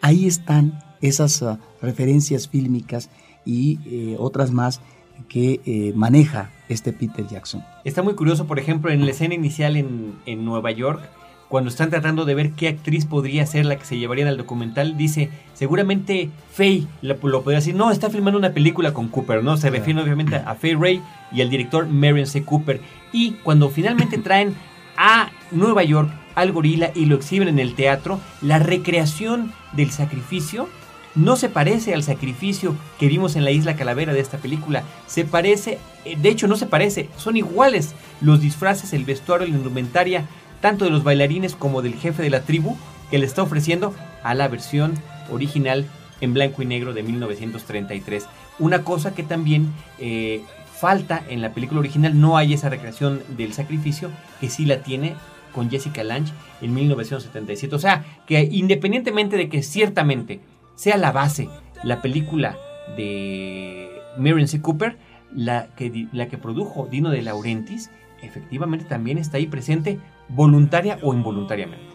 Ahí 0.00 0.26
están 0.26 0.80
esas 1.00 1.40
uh, 1.42 1.58
referencias 1.80 2.48
fílmicas 2.48 3.10
y 3.44 3.78
eh, 3.86 4.16
otras 4.18 4.50
más 4.50 4.80
que 5.28 5.60
eh, 5.64 5.92
maneja 5.94 6.50
este 6.68 6.92
Peter 6.92 7.26
Jackson. 7.26 7.62
Está 7.84 8.02
muy 8.02 8.14
curioso, 8.14 8.46
por 8.46 8.58
ejemplo, 8.58 8.90
en 8.90 9.04
la 9.04 9.12
escena 9.12 9.34
inicial 9.34 9.76
en, 9.76 10.14
en 10.26 10.44
Nueva 10.44 10.70
York, 10.72 11.08
cuando 11.54 11.70
están 11.70 11.88
tratando 11.88 12.24
de 12.24 12.34
ver 12.34 12.50
qué 12.50 12.66
actriz 12.66 13.06
podría 13.06 13.46
ser 13.46 13.64
la 13.64 13.76
que 13.76 13.84
se 13.84 13.96
llevaría 13.96 14.28
al 14.28 14.36
documental, 14.36 14.96
dice, 14.96 15.30
seguramente 15.52 16.28
Faye 16.52 16.88
lo, 17.00 17.16
lo 17.22 17.44
podría 17.44 17.60
decir, 17.60 17.76
no, 17.76 17.92
está 17.92 18.10
filmando 18.10 18.36
una 18.36 18.50
película 18.50 18.92
con 18.92 19.06
Cooper, 19.06 19.44
¿no? 19.44 19.56
Se 19.56 19.70
refiere 19.70 20.02
obviamente 20.02 20.34
a 20.34 20.56
Faye 20.56 20.74
Ray 20.74 21.00
y 21.30 21.42
al 21.42 21.50
director 21.50 21.86
Marion 21.86 22.26
C. 22.26 22.42
Cooper. 22.42 22.80
Y 23.12 23.34
cuando 23.44 23.70
finalmente 23.70 24.18
traen 24.24 24.52
a 24.96 25.30
Nueva 25.52 25.84
York 25.84 26.10
al 26.34 26.50
gorila 26.50 26.90
y 26.92 27.04
lo 27.06 27.14
exhiben 27.14 27.46
en 27.46 27.60
el 27.60 27.76
teatro, 27.76 28.18
la 28.42 28.58
recreación 28.58 29.52
del 29.74 29.92
sacrificio 29.92 30.68
no 31.14 31.36
se 31.36 31.48
parece 31.48 31.94
al 31.94 32.02
sacrificio 32.02 32.74
que 32.98 33.06
vimos 33.06 33.36
en 33.36 33.44
la 33.44 33.52
isla 33.52 33.76
Calavera 33.76 34.12
de 34.12 34.18
esta 34.18 34.38
película. 34.38 34.82
Se 35.06 35.24
parece, 35.24 35.78
eh, 36.04 36.16
de 36.16 36.28
hecho 36.30 36.48
no 36.48 36.56
se 36.56 36.66
parece, 36.66 37.08
son 37.16 37.36
iguales 37.36 37.94
los 38.20 38.40
disfraces, 38.40 38.92
el 38.92 39.04
vestuario, 39.04 39.46
la 39.46 39.54
indumentaria, 39.54 40.26
tanto 40.64 40.86
de 40.86 40.90
los 40.90 41.04
bailarines 41.04 41.54
como 41.54 41.82
del 41.82 41.92
jefe 41.92 42.22
de 42.22 42.30
la 42.30 42.40
tribu 42.40 42.74
que 43.10 43.18
le 43.18 43.26
está 43.26 43.42
ofreciendo 43.42 43.94
a 44.22 44.32
la 44.32 44.48
versión 44.48 44.94
original 45.30 45.84
en 46.22 46.32
blanco 46.32 46.62
y 46.62 46.64
negro 46.64 46.94
de 46.94 47.02
1933. 47.02 48.26
Una 48.58 48.82
cosa 48.82 49.14
que 49.14 49.24
también 49.24 49.70
eh, 49.98 50.40
falta 50.74 51.22
en 51.28 51.42
la 51.42 51.52
película 51.52 51.80
original, 51.80 52.18
no 52.18 52.38
hay 52.38 52.54
esa 52.54 52.70
recreación 52.70 53.22
del 53.36 53.52
sacrificio, 53.52 54.10
que 54.40 54.48
sí 54.48 54.64
la 54.64 54.78
tiene 54.78 55.16
con 55.52 55.68
Jessica 55.68 56.02
Lange 56.02 56.32
en 56.62 56.72
1977. 56.72 57.76
O 57.76 57.78
sea, 57.78 58.02
que 58.26 58.48
independientemente 58.50 59.36
de 59.36 59.50
que 59.50 59.62
ciertamente 59.62 60.40
sea 60.76 60.96
la 60.96 61.12
base, 61.12 61.50
la 61.82 62.00
película 62.00 62.56
de 62.96 63.90
Marion 64.16 64.48
C. 64.48 64.62
Cooper, 64.62 64.96
la 65.30 65.66
que, 65.76 66.08
la 66.12 66.28
que 66.28 66.38
produjo 66.38 66.88
Dino 66.90 67.10
de 67.10 67.20
Laurentiis, 67.20 67.90
efectivamente 68.22 68.86
también 68.86 69.18
está 69.18 69.36
ahí 69.36 69.46
presente, 69.46 70.00
voluntaria 70.28 70.98
o 71.02 71.14
involuntariamente. 71.14 71.86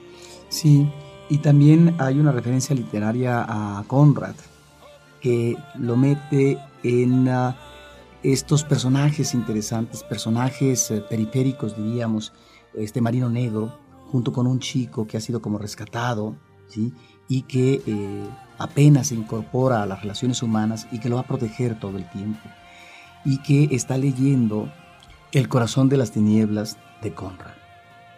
Sí, 0.49 0.89
y 1.29 1.39
también 1.39 1.95
hay 1.99 2.19
una 2.19 2.31
referencia 2.31 2.75
literaria 2.75 3.45
a 3.47 3.83
Conrad, 3.87 4.35
que 5.21 5.57
lo 5.75 5.95
mete 5.95 6.57
en 6.83 7.27
uh, 7.27 7.53
estos 8.23 8.63
personajes 8.63 9.33
interesantes, 9.33 10.03
personajes 10.03 10.89
uh, 10.91 11.01
periféricos, 11.07 11.75
diríamos, 11.77 12.33
este 12.73 13.01
marino 13.01 13.29
negro, 13.29 13.77
junto 14.11 14.31
con 14.31 14.47
un 14.47 14.59
chico 14.59 15.05
que 15.05 15.17
ha 15.17 15.21
sido 15.21 15.41
como 15.41 15.57
rescatado, 15.57 16.35
¿sí? 16.67 16.93
y 17.27 17.43
que 17.43 17.81
eh, 17.85 18.27
apenas 18.57 19.07
se 19.07 19.15
incorpora 19.15 19.83
a 19.83 19.85
las 19.85 20.01
relaciones 20.01 20.41
humanas 20.41 20.87
y 20.91 20.99
que 20.99 21.09
lo 21.09 21.15
va 21.15 21.21
a 21.21 21.27
proteger 21.27 21.79
todo 21.79 21.97
el 21.97 22.09
tiempo, 22.09 22.41
y 23.23 23.37
que 23.39 23.75
está 23.75 23.97
leyendo 23.97 24.71
El 25.31 25.47
corazón 25.47 25.89
de 25.89 25.97
las 25.97 26.11
tinieblas 26.11 26.77
de 27.03 27.13
Conrad. 27.13 27.58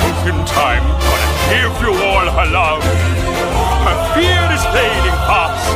Both 0.01 0.25
in 0.31 0.39
time. 0.45 0.85
Gonna 1.05 1.29
give 1.49 1.75
you 1.81 1.93
all 2.07 2.27
her 2.37 2.47
love. 2.51 2.83
Her 3.85 3.97
fear 4.13 4.43
is 4.55 4.63
fading 4.75 5.19
fast. 5.27 5.67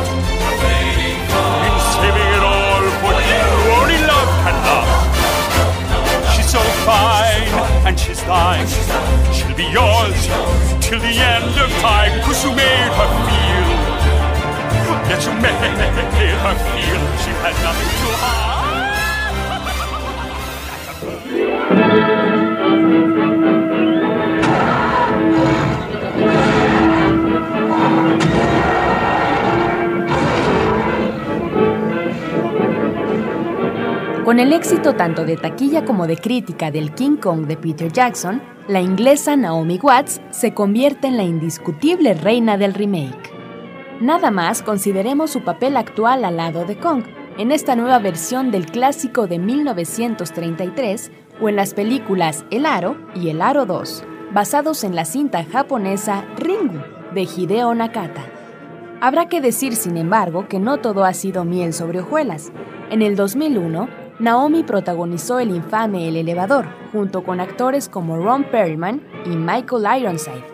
In 1.68 1.76
saving 1.94 2.30
it 2.38 2.44
all 2.54 2.86
for 3.02 3.16
you, 3.30 3.46
only 3.80 4.00
love 4.12 4.32
can 4.44 4.58
love. 4.70 4.90
She's 6.34 6.50
so 6.52 6.62
fine 6.86 7.25
and 7.86 8.00
she's 8.00 8.24
thine. 8.24 8.68
She'll 9.32 9.56
be 9.56 9.66
yours 9.66 10.28
till 10.82 11.00
the 11.00 11.18
end 11.34 11.58
of 11.60 11.70
time. 11.82 12.20
Cause 12.24 12.44
you 12.44 12.52
made 12.52 12.92
her 12.98 13.10
feel. 13.26 13.68
Yes, 15.08 15.26
you 15.26 15.34
made 15.34 16.38
her 16.46 16.56
feel 16.74 17.00
she 17.24 17.32
had 17.44 17.56
nothing 17.64 17.92
to 18.02 18.10
hide. 18.22 18.66
Con 34.26 34.40
el 34.40 34.54
éxito 34.54 34.96
tanto 34.96 35.24
de 35.24 35.38
taquilla 35.38 35.86
como 35.86 36.08
de 36.08 36.18
crítica 36.18 36.72
del 36.72 36.96
King 36.96 37.18
Kong 37.18 37.46
de 37.46 37.58
Peter 37.58 37.92
Jackson, 37.92 38.42
la 38.68 38.82
inglesa 38.82 39.36
Naomi 39.36 39.78
Watts 39.78 40.20
se 40.32 40.52
convierte 40.52 41.06
en 41.06 41.16
la 41.16 41.22
indiscutible 41.22 42.16
reina 42.16 42.58
del 42.58 42.74
remake. 42.74 43.32
Nada 44.02 44.32
más 44.32 44.64
consideremos 44.64 45.30
su 45.30 45.44
papel 45.44 45.78
actual 45.78 46.26
al 46.26 46.38
lado 46.38 46.66
de 46.66 46.76
Kong, 46.76 47.04
en 47.38 47.52
esta 47.52 47.76
nueva 47.76 48.00
versión 48.00 48.50
del 48.50 48.66
clásico 48.66 49.28
de 49.28 49.38
1933 49.38 51.12
o 51.40 51.48
en 51.48 51.56
las 51.56 51.76
películas 51.76 52.46
El 52.50 52.66
Aro 52.66 52.98
y 53.14 53.30
El 53.30 53.44
Aro 53.44 53.68
2, 53.68 54.06
basados 54.34 54.84
en 54.84 54.96
la 54.96 55.06
cinta 55.06 55.46
japonesa 55.46 56.26
Ringu 56.36 56.82
de 57.14 57.22
Hideo 57.22 57.76
Nakata. 57.76 58.26
Habrá 59.02 59.30
que 59.30 59.40
decir, 59.40 59.76
sin 59.76 59.98
embargo, 59.98 60.48
que 60.48 60.58
no 60.58 60.78
todo 60.78 61.06
ha 61.06 61.14
sido 61.14 61.46
miel 61.46 61.74
sobre 61.74 62.00
hojuelas. 62.00 62.52
En 62.90 63.04
el 63.04 63.16
2001, 63.16 64.05
Naomi 64.18 64.64
protagonizó 64.64 65.40
el 65.40 65.54
infame 65.54 66.08
El 66.08 66.16
Elevador, 66.16 66.68
junto 66.94 67.24
con 67.24 67.42
actores 67.42 67.90
como 67.90 68.16
Ron 68.16 68.46
Perlman 68.46 69.02
y 69.26 69.36
Michael 69.36 70.02
Ironside, 70.02 70.46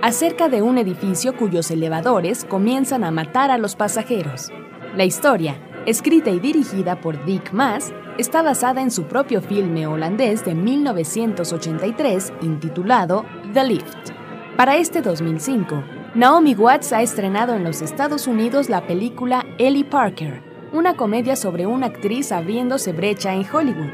acerca 0.00 0.48
de 0.48 0.62
un 0.62 0.78
edificio 0.78 1.36
cuyos 1.36 1.70
elevadores 1.70 2.46
comienzan 2.46 3.04
a 3.04 3.10
matar 3.10 3.50
a 3.50 3.58
los 3.58 3.76
pasajeros. 3.76 4.50
La 4.96 5.04
historia, 5.04 5.56
escrita 5.84 6.30
y 6.30 6.40
dirigida 6.40 7.02
por 7.02 7.22
Dick 7.26 7.52
Maas, 7.52 7.92
está 8.16 8.40
basada 8.40 8.80
en 8.80 8.90
su 8.90 9.04
propio 9.04 9.42
filme 9.42 9.86
holandés 9.86 10.42
de 10.46 10.54
1983 10.54 12.32
intitulado 12.40 13.26
The 13.52 13.64
Lift. 13.64 14.12
Para 14.56 14.76
este 14.76 15.02
2005, 15.02 15.84
Naomi 16.14 16.54
Watts 16.54 16.94
ha 16.94 17.02
estrenado 17.02 17.54
en 17.54 17.64
los 17.64 17.82
Estados 17.82 18.26
Unidos 18.26 18.70
la 18.70 18.86
película 18.86 19.44
Ellie 19.58 19.84
Parker, 19.84 20.49
una 20.72 20.94
comedia 20.96 21.36
sobre 21.36 21.66
una 21.66 21.86
actriz 21.86 22.32
abriéndose 22.32 22.92
brecha 22.92 23.34
en 23.34 23.44
Hollywood. 23.50 23.90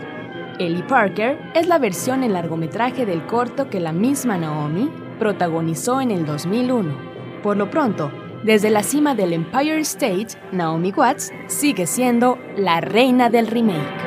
Ellie 0.59 0.83
Parker 0.83 1.39
es 1.55 1.67
la 1.67 1.79
versión 1.79 2.23
en 2.23 2.33
largometraje 2.33 3.07
del 3.07 3.27
corto 3.27 3.69
que 3.69 3.81
la 3.81 3.93
misma 3.93 4.37
Naomi 4.39 4.91
protagonizó 5.19 6.01
en 6.01 6.11
el 6.11 6.27
2001. 6.27 6.95
Por 7.43 7.57
lo 7.57 7.71
pronto, 7.71 8.11
desde 8.43 8.71
la 8.71 8.83
cima 8.83 9.15
del 9.15 9.33
Empire 9.33 9.81
State, 9.81 10.29
Naomi 10.53 10.93
Watts 10.93 11.33
sigue 11.47 11.87
siendo 11.87 12.39
la 12.57 12.81
reina 12.81 13.31
del 13.31 13.47
remake. 13.47 14.07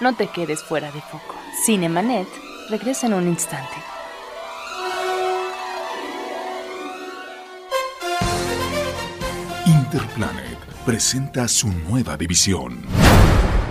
No 0.00 0.14
te 0.14 0.28
quedes 0.28 0.62
fuera 0.62 0.92
de 0.92 1.00
foco. 1.00 1.34
Cinemanet 1.64 2.28
regresa 2.70 3.08
en 3.08 3.14
un 3.14 3.26
instante. 3.26 3.74
Interplanet 9.66 10.58
presenta 10.86 11.48
su 11.48 11.68
nueva 11.68 12.16
división. 12.16 12.82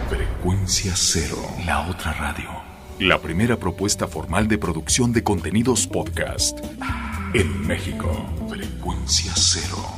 Frecuencia 0.09 0.93
Cero, 0.95 1.37
la 1.65 1.87
otra 1.87 2.11
radio. 2.13 2.49
La 2.99 3.19
primera 3.21 3.57
propuesta 3.57 4.07
formal 4.07 4.47
de 4.47 4.57
producción 4.57 5.13
de 5.13 5.23
contenidos 5.23 5.87
podcast 5.87 6.59
en 7.33 7.65
México. 7.65 8.25
Frecuencia 8.49 9.31
Cero. 9.35 9.96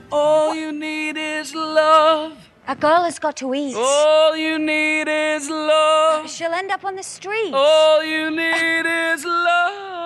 All 0.09 0.55
you 0.55 0.71
need 0.71 1.17
is 1.17 1.53
love. 1.53 2.36
A 2.69 2.75
girl 2.75 3.03
has 3.03 3.17
got 3.17 3.37
to 3.37 3.53
eat. 3.53 3.75
All 3.77 4.35
you 4.35 4.59
need 4.59 5.07
is 5.07 5.49
love. 5.49 6.29
She'll 6.29 6.51
end 6.51 6.69
up 6.69 6.83
on 6.83 6.97
the 6.97 7.03
street. 7.03 7.53
All 7.53 8.03
you 8.03 8.29
need 8.29 8.85
is 8.85 9.23
love. 9.23 9.96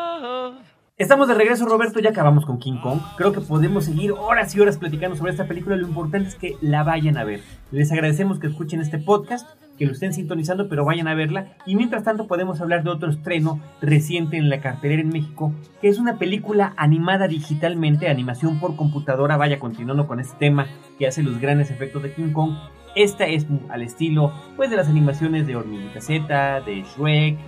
Estamos 0.97 1.27
de 1.27 1.33
regreso, 1.33 1.65
Roberto. 1.65 1.99
Ya 1.99 2.11
acabamos 2.11 2.45
con 2.45 2.59
King 2.59 2.79
Kong. 2.83 2.99
Creo 3.17 3.31
que 3.31 3.41
podemos 3.41 3.85
seguir 3.85 4.11
horas 4.11 4.53
y 4.53 4.59
horas 4.59 4.77
platicando 4.77 5.15
sobre 5.15 5.31
esta 5.31 5.47
película. 5.47 5.75
Lo 5.75 5.87
importante 5.87 6.29
es 6.29 6.35
que 6.35 6.57
la 6.61 6.83
vayan 6.83 7.17
a 7.17 7.23
ver. 7.23 7.41
Les 7.71 7.91
agradecemos 7.91 8.39
que 8.39 8.47
escuchen 8.47 8.81
este 8.81 8.99
podcast, 8.99 9.47
que 9.79 9.87
lo 9.87 9.93
estén 9.93 10.13
sintonizando, 10.13 10.69
pero 10.69 10.85
vayan 10.85 11.07
a 11.07 11.15
verla. 11.15 11.55
Y 11.65 11.75
mientras 11.75 12.03
tanto, 12.03 12.27
podemos 12.27 12.61
hablar 12.61 12.83
de 12.83 12.91
otro 12.91 13.09
estreno 13.09 13.59
reciente 13.81 14.37
en 14.37 14.49
la 14.49 14.61
cartelera 14.61 15.01
en 15.01 15.09
México, 15.09 15.53
que 15.81 15.87
es 15.87 15.97
una 15.97 16.19
película 16.19 16.73
animada 16.77 17.27
digitalmente, 17.27 18.07
animación 18.09 18.59
por 18.59 18.75
computadora. 18.75 19.37
Vaya, 19.37 19.59
continuando 19.59 20.05
con 20.07 20.19
este 20.19 20.37
tema 20.37 20.67
que 20.99 21.07
hace 21.07 21.23
los 21.23 21.39
grandes 21.39 21.71
efectos 21.71 22.03
de 22.03 22.13
King 22.13 22.31
Kong. 22.31 22.53
Esta 22.93 23.25
es 23.25 23.47
al 23.69 23.81
estilo 23.81 24.33
pues 24.57 24.69
de 24.69 24.75
las 24.75 24.89
animaciones 24.89 25.47
de 25.47 25.55
Hormiguita 25.55 26.01
Z, 26.01 26.61
de 26.61 26.83
Shrek, 26.83 27.39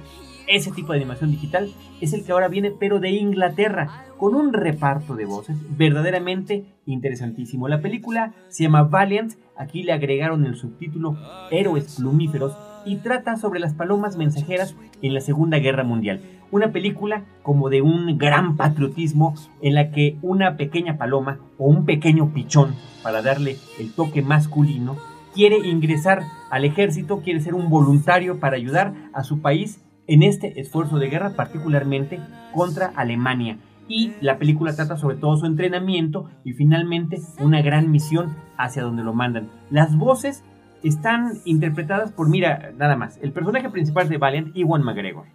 ese 0.47 0.71
tipo 0.71 0.91
de 0.91 0.99
animación 0.99 1.32
digital 1.32 1.71
es 2.01 2.13
el 2.13 2.23
que 2.23 2.32
ahora 2.32 2.47
viene, 2.47 2.71
pero 2.71 2.99
de 2.99 3.10
Inglaterra, 3.12 4.06
con 4.17 4.36
un 4.36 4.53
reparto 4.53 5.15
de 5.15 5.25
voces 5.25 5.58
verdaderamente 5.77 6.65
interesantísimo. 6.86 7.67
La 7.67 7.82
película 7.82 8.34
se 8.49 8.63
llama 8.63 8.84
Valiant, 8.84 9.34
aquí 9.58 9.84
le 9.84 9.93
agregaron 9.93 10.45
el 10.45 10.56
subtítulo 10.56 11.17
Héroes 11.51 11.95
Plumíferos 11.95 12.58
y 12.86 12.97
trata 12.97 13.38
sobre 13.38 13.60
las 13.60 13.73
palomas 13.73 14.17
mensajeras 14.17 14.75
en 15.01 15.13
la 15.13 15.21
Segunda 15.21 15.60
Guerra 15.60 15.84
Mundial. 15.84 16.21
Una 16.51 16.71
película 16.71 17.23
como 17.41 17.69
de 17.69 17.82
un 17.82 18.17
gran 18.17 18.58
patriotismo 18.58 19.34
en 19.62 19.73
la 19.73 19.91
que 19.91 20.17
una 20.21 20.56
pequeña 20.58 20.97
paloma 20.97 21.39
o 21.58 21.67
un 21.67 21.86
pequeño 21.86 22.34
pichón, 22.34 22.75
para 23.01 23.21
darle 23.21 23.58
el 23.79 23.93
toque 23.93 24.21
masculino, 24.21 24.97
quiere 25.34 25.58
ingresar 25.67 26.21
al 26.51 26.65
ejército, 26.65 27.21
quiere 27.21 27.39
ser 27.39 27.56
un 27.56 27.69
voluntario 27.69 28.39
para 28.39 28.56
ayudar 28.56 28.93
a 29.13 29.23
su 29.23 29.41
país 29.41 29.82
en 30.08 30.24
este 30.24 30.60
esfuerzo 30.60 30.98
de 31.00 31.10
guerra, 31.10 31.36
particularmente 31.36 32.20
contra 32.54 32.88
Alemania. 32.96 33.58
Y 33.88 34.13
la 34.22 34.38
película 34.38 34.76
trata 34.76 34.98
sobre 34.98 35.18
todo 35.18 35.38
su 35.38 35.46
entrenamiento 35.46 36.30
y 36.44 36.54
finalmente 36.54 37.20
una 37.39 37.62
gran 37.62 37.92
misión 37.92 38.36
hacia 38.58 38.84
donde 38.84 39.04
lo 39.04 39.13
mandan. 39.13 39.50
Las 39.70 39.98
voces 39.98 40.44
están 40.84 41.34
interpretadas 41.46 42.12
por, 42.12 42.30
mira, 42.30 42.72
nada 42.78 42.96
más, 42.96 43.20
el 43.22 43.32
personaje 43.32 43.70
principal 43.70 44.10
de 44.10 44.18
Valiant, 44.18 44.56
Iwan 44.56 44.84
McGregor. 44.84 45.26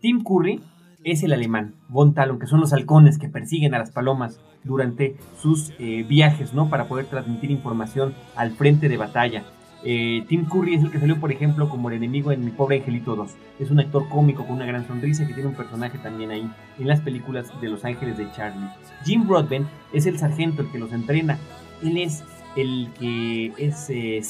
Tim 0.00 0.22
Curry 0.22 0.60
es 1.04 1.22
el 1.22 1.32
alemán, 1.32 1.74
Von 1.88 2.14
Talon, 2.14 2.38
que 2.38 2.46
son 2.46 2.60
los 2.60 2.72
halcones 2.72 3.18
que 3.18 3.28
persiguen 3.28 3.74
a 3.74 3.78
las 3.78 3.90
palomas 3.90 4.40
durante 4.64 5.16
sus 5.40 5.72
eh, 5.78 6.04
viajes, 6.08 6.54
¿no? 6.54 6.68
Para 6.68 6.88
poder 6.88 7.06
transmitir 7.06 7.50
información 7.50 8.14
al 8.36 8.52
frente 8.52 8.88
de 8.88 8.96
batalla. 8.96 9.44
Eh, 9.84 10.24
Tim 10.28 10.46
Curry 10.46 10.74
es 10.74 10.82
el 10.82 10.90
que 10.90 10.98
salió, 10.98 11.20
por 11.20 11.30
ejemplo, 11.30 11.68
como 11.68 11.88
el 11.88 11.96
enemigo 11.96 12.32
en 12.32 12.44
Mi 12.44 12.50
Pobre 12.50 12.78
Angelito 12.78 13.14
2. 13.14 13.30
Es 13.60 13.70
un 13.70 13.80
actor 13.80 14.08
cómico 14.08 14.44
con 14.44 14.56
una 14.56 14.66
gran 14.66 14.86
sonrisa 14.86 15.26
que 15.26 15.34
tiene 15.34 15.48
un 15.48 15.54
personaje 15.54 15.98
también 15.98 16.30
ahí 16.30 16.50
en 16.78 16.88
las 16.88 17.00
películas 17.00 17.48
de 17.60 17.68
Los 17.68 17.84
Ángeles 17.84 18.18
de 18.18 18.30
Charlie. 18.32 18.68
Jim 19.04 19.26
Broadbent 19.26 19.68
es 19.92 20.06
el 20.06 20.18
sargento, 20.18 20.62
el 20.62 20.70
que 20.70 20.78
los 20.78 20.92
entrena. 20.92 21.38
Él 21.82 21.96
es 21.98 22.24
el 22.56 22.88
que 22.98 23.52
es 23.56 23.88
eh, 23.90 24.20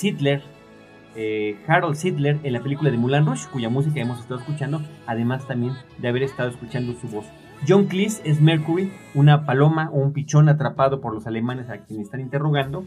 eh, 1.16 1.56
Harold 1.66 1.96
Sidler 1.96 2.38
en 2.42 2.52
la 2.52 2.60
película 2.60 2.90
de 2.90 2.98
Mulan 2.98 3.26
Rush, 3.26 3.46
cuya 3.46 3.68
música 3.68 4.00
hemos 4.00 4.20
estado 4.20 4.40
escuchando, 4.40 4.82
además 5.06 5.46
también 5.46 5.72
de 5.98 6.08
haber 6.08 6.22
estado 6.22 6.50
escuchando 6.50 6.94
su 7.00 7.08
voz. 7.08 7.26
John 7.66 7.86
Cleese 7.86 8.22
es 8.24 8.40
Mercury, 8.40 8.92
una 9.14 9.44
paloma 9.44 9.90
o 9.92 9.98
un 9.98 10.12
pichón 10.12 10.48
atrapado 10.48 11.00
por 11.00 11.12
los 11.12 11.26
alemanes 11.26 11.70
a 11.70 11.78
quienes 11.78 12.06
están 12.06 12.20
interrogando. 12.20 12.84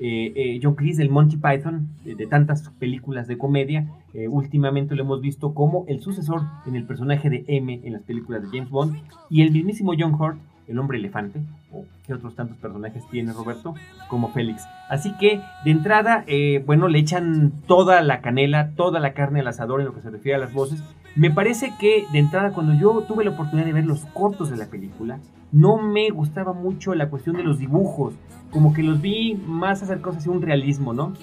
Eh, 0.00 0.32
eh, 0.36 0.60
John 0.62 0.74
Cleese, 0.74 1.02
el 1.02 1.10
Monty 1.10 1.36
Python, 1.36 1.88
eh, 2.06 2.14
de 2.14 2.26
tantas 2.26 2.70
películas 2.78 3.26
de 3.26 3.36
comedia, 3.36 3.88
eh, 4.14 4.28
últimamente 4.28 4.94
lo 4.94 5.02
hemos 5.02 5.20
visto 5.20 5.54
como 5.54 5.84
el 5.88 6.00
sucesor 6.00 6.42
en 6.66 6.76
el 6.76 6.84
personaje 6.84 7.28
de 7.28 7.44
M 7.48 7.80
en 7.82 7.92
las 7.92 8.02
películas 8.02 8.42
de 8.42 8.48
James 8.48 8.70
Bond, 8.70 8.96
y 9.28 9.42
el 9.42 9.50
mismísimo 9.50 9.92
John 9.98 10.14
Hurt, 10.14 10.38
el 10.68 10.78
hombre 10.78 10.98
elefante, 10.98 11.40
o 11.72 11.84
qué 12.06 12.14
otros 12.14 12.36
tantos 12.36 12.58
personajes 12.58 13.02
tiene 13.10 13.32
Roberto, 13.32 13.74
como 14.08 14.28
Félix. 14.28 14.62
Así 14.88 15.12
que, 15.18 15.40
de 15.64 15.70
entrada, 15.70 16.24
eh, 16.26 16.62
bueno, 16.64 16.88
le 16.88 16.98
echan 16.98 17.52
toda 17.66 18.00
la 18.02 18.20
canela, 18.20 18.70
toda 18.76 19.00
la 19.00 19.14
carne 19.14 19.40
al 19.40 19.48
asador 19.48 19.80
en 19.80 19.86
lo 19.86 19.94
que 19.94 20.02
se 20.02 20.10
refiere 20.10 20.36
a 20.36 20.38
las 20.38 20.52
voces. 20.52 20.82
Me 21.18 21.32
parece 21.32 21.72
que, 21.80 22.06
de 22.12 22.20
entrada, 22.20 22.52
cuando 22.52 22.74
yo 22.74 23.02
tuve 23.02 23.24
la 23.24 23.32
oportunidad 23.32 23.66
de 23.66 23.72
ver 23.72 23.84
los 23.84 24.06
cortos 24.06 24.50
de 24.50 24.56
la 24.56 24.66
película, 24.66 25.18
no 25.50 25.76
me 25.76 26.10
gustaba 26.10 26.52
mucho 26.52 26.94
la 26.94 27.10
cuestión 27.10 27.36
de 27.36 27.42
los 27.42 27.58
dibujos, 27.58 28.14
como 28.52 28.72
que 28.72 28.84
los 28.84 29.00
vi 29.00 29.34
más 29.34 29.82
acercados 29.82 30.18
hacia 30.18 30.30
un 30.30 30.42
realismo, 30.42 30.92
¿no? 30.92 31.14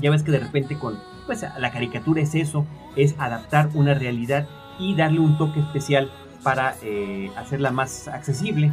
Ya 0.00 0.10
ves 0.10 0.24
que 0.24 0.32
de 0.32 0.40
repente 0.40 0.76
con, 0.76 0.94
pues 1.26 1.46
la 1.56 1.70
caricatura 1.70 2.20
es 2.20 2.34
eso, 2.34 2.66
es 2.96 3.14
adaptar 3.20 3.70
una 3.74 3.94
realidad 3.94 4.48
y 4.80 4.96
darle 4.96 5.20
un 5.20 5.38
toque 5.38 5.60
especial 5.60 6.10
para 6.42 6.74
eh, 6.82 7.30
hacerla 7.36 7.70
más 7.70 8.08
accesible 8.08 8.72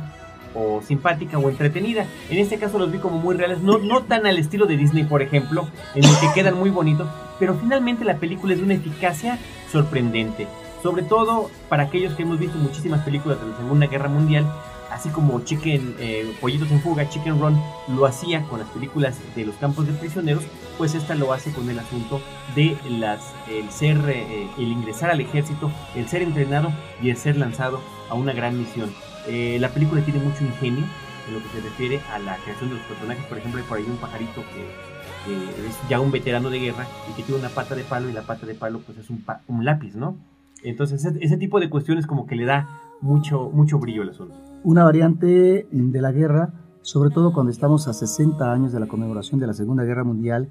o 0.57 0.81
simpática 0.81 1.37
o 1.37 1.49
entretenida. 1.49 2.05
En 2.29 2.39
este 2.39 2.57
caso 2.57 2.79
los 2.79 2.91
vi 2.91 2.97
como 2.97 3.19
muy 3.19 3.35
reales, 3.35 3.61
no, 3.61 3.77
no 3.77 4.03
tan 4.03 4.25
al 4.25 4.37
estilo 4.37 4.65
de 4.65 4.77
Disney, 4.77 5.03
por 5.03 5.21
ejemplo, 5.21 5.67
en 5.95 6.03
el 6.03 6.19
que 6.19 6.33
quedan 6.33 6.55
muy 6.55 6.69
bonitos, 6.69 7.07
pero 7.39 7.55
finalmente 7.55 8.05
la 8.05 8.17
película 8.17 8.53
es 8.53 8.59
de 8.59 8.65
una 8.65 8.73
eficacia 8.73 9.39
sorprendente. 9.71 10.47
Sobre 10.81 11.03
todo 11.03 11.49
para 11.69 11.83
aquellos 11.83 12.13
que 12.13 12.23
hemos 12.23 12.39
visto 12.39 12.57
muchísimas 12.57 13.01
películas 13.03 13.39
de 13.41 13.47
la 13.47 13.57
Segunda 13.57 13.87
Guerra 13.87 14.09
Mundial, 14.09 14.45
así 14.91 15.09
como 15.09 15.39
Chicken, 15.41 15.95
eh, 15.99 16.33
Pollitos 16.39 16.71
en 16.71 16.81
Fuga, 16.81 17.09
Chicken 17.09 17.39
Run, 17.39 17.61
lo 17.87 18.05
hacía 18.05 18.43
con 18.43 18.59
las 18.59 18.69
películas 18.69 19.17
de 19.35 19.45
los 19.45 19.55
campos 19.55 19.85
de 19.87 19.93
prisioneros, 19.93 20.43
pues 20.77 20.95
esta 20.95 21.15
lo 21.15 21.33
hace 21.33 21.51
con 21.51 21.69
el 21.69 21.79
asunto 21.79 22.21
de 22.55 22.77
las, 22.89 23.21
el 23.49 23.69
ser, 23.71 23.97
eh, 24.07 24.47
el 24.57 24.71
ingresar 24.71 25.11
al 25.11 25.21
ejército, 25.21 25.71
el 25.95 26.07
ser 26.07 26.21
entrenado 26.21 26.71
y 27.01 27.09
el 27.09 27.17
ser 27.17 27.37
lanzado 27.37 27.81
a 28.09 28.13
una 28.15 28.33
gran 28.33 28.57
misión. 28.57 28.91
Eh, 29.27 29.57
la 29.59 29.69
película 29.69 30.01
tiene 30.01 30.19
mucho 30.19 30.43
ingenio 30.43 30.83
en 31.27 31.33
lo 31.33 31.41
que 31.41 31.49
se 31.49 31.61
refiere 31.61 31.99
a 32.13 32.19
la 32.19 32.37
creación 32.37 32.69
de 32.69 32.75
los 32.75 32.83
personajes, 32.85 33.25
por 33.25 33.37
ejemplo, 33.37 33.59
hay 33.61 33.67
por 33.67 33.77
ahí 33.77 33.85
un 33.89 33.97
pajarito 33.97 34.41
que 34.53 35.33
eh, 35.33 35.67
es 35.67 35.77
ya 35.89 35.99
un 35.99 36.11
veterano 36.11 36.49
de 36.49 36.59
guerra 36.59 36.87
y 37.11 37.15
que 37.15 37.23
tiene 37.23 37.39
una 37.41 37.49
pata 37.49 37.75
de 37.75 37.83
palo 37.83 38.09
y 38.09 38.13
la 38.13 38.21
pata 38.21 38.45
de 38.45 38.53
palo 38.55 38.79
pues 38.85 38.97
es 38.97 39.09
un, 39.09 39.21
pa- 39.21 39.41
un 39.47 39.65
lápiz, 39.65 39.93
¿no? 39.95 40.15
Entonces 40.63 41.03
ese, 41.03 41.17
ese 41.23 41.35
tipo 41.37 41.59
de 41.59 41.69
cuestiones 41.69 42.07
como 42.07 42.25
que 42.25 42.35
le 42.35 42.45
da 42.45 42.67
mucho, 43.01 43.49
mucho 43.53 43.77
brillo 43.79 44.03
al 44.03 44.09
asunto. 44.11 44.35
Una 44.63 44.85
variante 44.85 45.67
de 45.69 46.01
la 46.01 46.11
guerra, 46.13 46.53
sobre 46.81 47.09
todo 47.09 47.33
cuando 47.33 47.51
estamos 47.51 47.87
a 47.89 47.93
60 47.93 48.51
años 48.51 48.71
de 48.71 48.79
la 48.79 48.87
conmemoración 48.87 49.39
de 49.41 49.47
la 49.47 49.53
Segunda 49.53 49.83
Guerra 49.83 50.03
Mundial, 50.05 50.47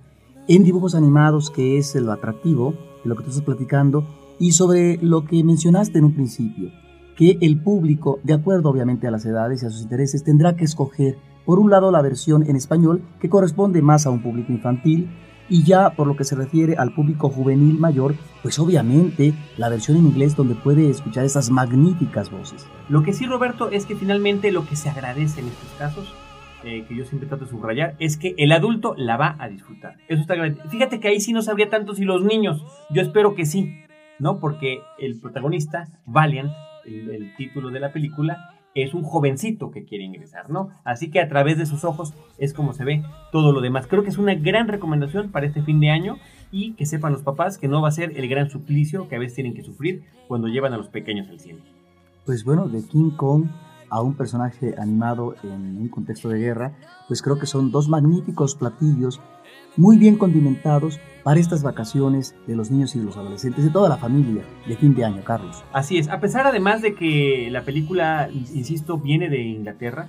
en 0.49 0.63
dibujos 0.63 0.95
animados, 0.95 1.51
que 1.51 1.79
es 1.79 1.95
lo 1.97 2.13
atractivo 2.13 2.75
de 3.03 3.09
lo 3.09 3.17
que 3.17 3.25
tú 3.25 3.31
estás 3.31 3.45
platicando, 3.45 4.07
y 4.39 4.53
sobre 4.53 4.99
lo 4.99 5.25
que 5.25 5.43
mencionaste 5.43 5.99
en 5.99 6.05
un 6.05 6.15
principio, 6.15 6.71
que 7.17 7.39
el 7.41 7.59
público, 7.59 8.21
de 8.23 8.35
acuerdo 8.35 8.69
obviamente 8.69 9.07
a 9.09 9.11
las 9.11 9.25
edades 9.25 9.63
y 9.63 9.67
a 9.67 9.71
sus 9.71 9.83
intereses, 9.83 10.23
tendrá 10.23 10.55
que 10.55 10.65
escoger, 10.65 11.17
por 11.45 11.59
un 11.59 11.71
lado, 11.71 11.91
la 11.91 12.03
versión 12.03 12.43
en 12.49 12.57
español, 12.57 13.03
que 13.21 13.29
corresponde 13.29 13.83
más 13.83 14.07
a 14.07 14.11
un 14.11 14.23
público 14.23 14.53
infantil, 14.53 15.09
y 15.49 15.63
ya 15.63 15.91
por 15.91 16.07
lo 16.07 16.17
que 16.17 16.25
se 16.25 16.35
refiere 16.35 16.77
al 16.77 16.93
público 16.93 17.29
juvenil 17.29 17.79
mayor, 17.79 18.15
pues 18.43 18.59
obviamente 18.59 19.33
la 19.57 19.69
versión 19.69 19.97
en 19.97 20.07
inglés 20.07 20.37
donde 20.37 20.55
puede 20.55 20.91
escuchar 20.91 21.25
esas 21.25 21.51
magníficas 21.51 22.31
voces. 22.31 22.67
Lo 22.89 23.03
que 23.03 23.13
sí, 23.13 23.27
Roberto, 23.27 23.71
es 23.71 23.87
que 23.87 23.95
finalmente 23.95 24.51
lo 24.51 24.67
que 24.67 24.77
se 24.77 24.89
agradece 24.89 25.41
en 25.41 25.47
estos 25.47 25.71
casos, 25.79 26.15
eh, 26.65 26.85
que 26.89 26.97
yo 26.97 27.05
siempre 27.05 27.29
trato 27.29 27.45
de 27.45 27.51
subrayar, 27.51 27.95
es 28.01 28.17
que 28.17 28.35
el 28.39 28.51
adulto 28.51 28.95
la 28.97 29.17
va 29.17 29.37
a 29.39 29.49
disfrutar. 29.49 29.99
Eso 30.09 30.21
está 30.21 30.35
agradecido. 30.35 30.69
Fíjate 30.69 30.99
que 30.99 31.09
ahí 31.09 31.21
sí 31.21 31.33
no 31.33 31.43
sabría 31.43 31.71
tanto 31.71 31.95
si 31.95 32.05
los 32.05 32.25
niños, 32.25 32.65
yo 32.91 33.03
espero 33.03 33.37
que 33.37 33.47
sí, 33.47 33.85
¿no? 34.19 34.41
Porque 34.41 34.81
el 34.99 35.21
protagonista, 35.21 35.87
Valiant, 36.07 36.51
el, 36.87 37.35
título 37.37 37.71
de 37.71 37.81
la 37.81 37.93
película, 37.93 38.55
es 38.75 38.93
un 38.95 39.03
jovencito 39.03 39.71
que 39.71 39.85
quiere 39.85 40.05
ingresar, 40.05 40.51
¿no? 40.51 40.71
Así 40.85 41.11
que 41.11 41.21
a 41.21 41.29
través 41.29 41.57
de 41.57 41.67
sus 41.67 41.85
ojos 41.85 42.13
es 42.37 42.53
como 42.53 42.75
se 42.75 42.85
ve 42.85 43.03
todo 43.33 43.53
lo 43.53 43.61
demás. 43.61 43.87
Creo 43.87 44.03
que 44.03 44.11
es 44.11 44.19
una 44.19 44.35
gran 44.35 44.69
recomendación 44.69 45.31
para 45.31 45.47
este 45.47 45.63
fin 45.63 45.81
de 45.81 45.91
año 45.91 46.19
y 46.51 46.75
que 46.75 46.85
sepan 46.85 47.13
los 47.13 47.23
papás 47.23 47.59
que 47.59 47.69
no 47.69 47.81
va 47.81 47.89
a 47.89 47.93
ser 47.93 48.19
el 48.19 48.29
gran 48.29 48.51
suplicio 48.51 49.09
que 49.09 49.17
a 49.17 49.19
veces 49.19 49.35
tienen 49.35 49.55
que 49.55 49.63
sufrir 49.63 50.05
cuando 50.29 50.49
llevan 50.49 50.75
a 50.75 50.77
los 50.77 50.89
pequeños 50.89 51.29
al 51.29 51.41
cine. 51.41 51.61
pues 52.27 52.45
bueno, 52.45 52.69
de 52.69 52.83
King 52.83 53.11
Kong 53.17 53.47
a 53.89 54.03
un 54.03 54.15
personaje 54.15 54.75
animado 54.79 55.37
en 55.43 55.79
un 55.79 55.89
contexto 55.89 56.29
de 56.29 56.39
guerra, 56.39 56.73
pues 57.09 57.23
creo 57.23 57.39
que 57.39 57.47
son 57.47 57.71
dos 57.71 57.89
magníficos 57.89 58.57
platillos 58.57 59.21
muy 59.77 59.99
bien 59.99 60.17
condimentados 60.17 61.01
para 61.23 61.41
estas 61.41 61.63
vacaciones 61.63 62.37
de 62.47 62.55
los 62.55 62.71
niños 62.71 62.95
y 62.95 63.01
de 63.01 63.05
los 63.05 63.17
adolescentes, 63.17 63.65
de 63.65 63.71
toda 63.71 63.89
la 63.89 63.97
familia 63.97 64.45
de 64.67 64.77
fin 64.77 64.95
de 64.95 65.05
año, 65.05 65.25
Carlos. 65.25 65.65
Así 65.73 65.99
es, 65.99 66.09
a 66.09 66.21
pesar 66.21 66.47
además 66.47 66.83
de 66.83 66.95
que 66.95 67.49
la 67.51 67.63
película, 67.63 68.31
insisto, 68.33 68.99
viene 68.99 69.29
de 69.29 69.43
Inglaterra, 69.43 70.09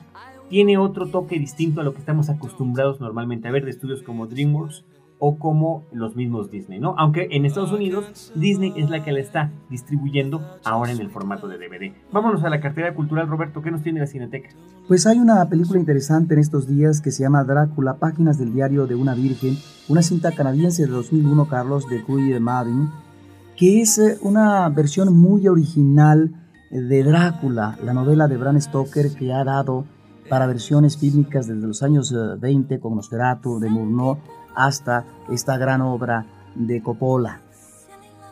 tiene 0.50 0.78
otro 0.78 1.08
toque 1.08 1.40
distinto 1.40 1.82
a 1.82 1.84
lo 1.84 1.94
que 1.94 2.00
estamos 2.00 2.30
acostumbrados 2.30 3.02
normalmente 3.02 3.48
a 3.48 3.52
ver 3.52 3.66
de 3.66 3.72
estudios 3.72 4.04
como 4.04 4.28
DreamWorks 4.28 4.86
o 5.20 5.38
como 5.38 5.84
los 5.92 6.16
mismos 6.16 6.52
Disney, 6.52 6.80
¿no? 6.80 6.96
Aunque 6.98 7.28
en 7.32 7.46
Estados 7.46 7.72
Unidos 7.72 8.32
Disney 8.36 8.74
es 8.76 8.90
la 8.90 9.04
que 9.04 9.12
la 9.12 9.20
está 9.20 9.52
distribuyendo 9.70 10.42
ahora 10.64 10.92
en 10.92 11.00
el 11.00 11.10
formato 11.10 11.48
de 11.48 11.58
DVD. 11.58 11.94
Vámonos 12.12 12.44
a 12.44 12.50
la 12.50 12.60
cartera 12.60 12.94
cultural, 12.94 13.28
Roberto, 13.28 13.62
¿qué 13.62 13.72
nos 13.72 13.82
tiene 13.82 14.00
la 14.00 14.08
Cineteca? 14.08 14.50
Pues 14.88 15.08
hay 15.08 15.20
una 15.20 15.48
película 15.50 15.80
interesante 15.80 16.34
en 16.34 16.40
estos 16.40 16.68
días 16.68 17.02
que 17.02 17.12
se 17.12 17.24
llama 17.24 17.44
Drácula, 17.44 17.98
Páginas 17.98 18.38
del 18.38 18.54
Diario 18.54 18.86
de 18.86 18.96
una 18.96 19.16
Virgen, 19.16 19.58
una 19.88 20.02
cinta 20.02 20.32
canadiense 20.32 20.86
de 20.86 20.92
2001, 20.92 21.48
Carlos, 21.48 21.90
de 21.90 22.02
Guy 22.02 22.40
Madden, 22.40 22.90
que 23.56 23.82
es 23.82 23.98
eh, 23.98 24.18
una 24.22 24.70
versión 24.70 25.18
muy 25.18 25.48
original 25.48 26.32
de 26.70 27.04
Drácula, 27.04 27.78
la 27.84 27.94
novela 27.94 28.28
de 28.28 28.38
Bram 28.38 28.60
Stoker 28.60 29.14
que 29.14 29.34
ha 29.34 29.44
dado 29.44 29.86
para 30.30 30.48
versiones 30.48 30.98
fílmicas 30.98 31.48
desde 31.48 31.66
los 31.66 31.82
años 31.84 32.12
eh, 32.12 32.38
20 32.40 32.80
con 32.80 32.96
Nosferatu, 32.96 33.60
de 33.60 33.70
Murnau, 33.70 34.18
hasta 34.58 35.06
esta 35.30 35.58
gran 35.58 35.82
obra 35.82 36.26
de 36.56 36.82
Coppola. 36.82 37.42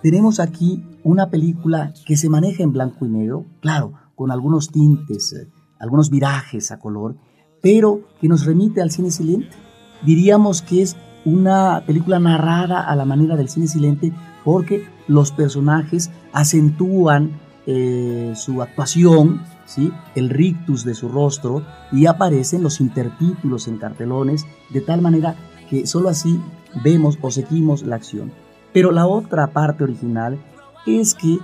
Tenemos 0.01 0.39
aquí 0.39 0.83
una 1.03 1.29
película 1.29 1.93
que 2.05 2.17
se 2.17 2.29
maneja 2.29 2.63
en 2.63 2.73
blanco 2.73 3.05
y 3.05 3.09
negro, 3.09 3.45
claro, 3.61 3.93
con 4.15 4.31
algunos 4.31 4.71
tintes, 4.71 5.33
eh, 5.33 5.47
algunos 5.79 6.09
virajes 6.09 6.71
a 6.71 6.79
color, 6.79 7.15
pero 7.61 8.01
que 8.19 8.27
nos 8.27 8.45
remite 8.45 8.81
al 8.81 8.91
cine 8.91 9.11
silente. 9.11 9.55
Diríamos 10.03 10.61
que 10.61 10.81
es 10.81 10.97
una 11.25 11.83
película 11.85 12.19
narrada 12.19 12.81
a 12.81 12.95
la 12.95 13.05
manera 13.05 13.35
del 13.35 13.49
cine 13.49 13.67
silente 13.67 14.11
porque 14.43 14.87
los 15.07 15.31
personajes 15.31 16.11
acentúan 16.33 17.39
eh, 17.67 18.33
su 18.35 18.61
actuación, 18.61 19.41
¿sí? 19.65 19.91
el 20.15 20.29
rictus 20.29 20.85
de 20.85 20.93
su 20.93 21.09
rostro 21.09 21.63
y 21.91 22.05
aparecen 22.05 22.61
los 22.61 22.79
intertítulos 22.79 23.67
en 23.67 23.77
cartelones 23.77 24.45
de 24.71 24.81
tal 24.81 25.01
manera 25.01 25.35
que 25.75 25.87
solo 25.87 26.07
así 26.07 26.39
vemos 26.83 27.17
o 27.21 27.31
seguimos 27.31 27.83
la 27.83 27.97
acción. 27.97 28.31
Pero 28.73 28.91
la 28.91 29.07
otra 29.07 29.47
parte 29.47 29.83
original 29.83 30.39
es 30.85 31.15
que 31.15 31.39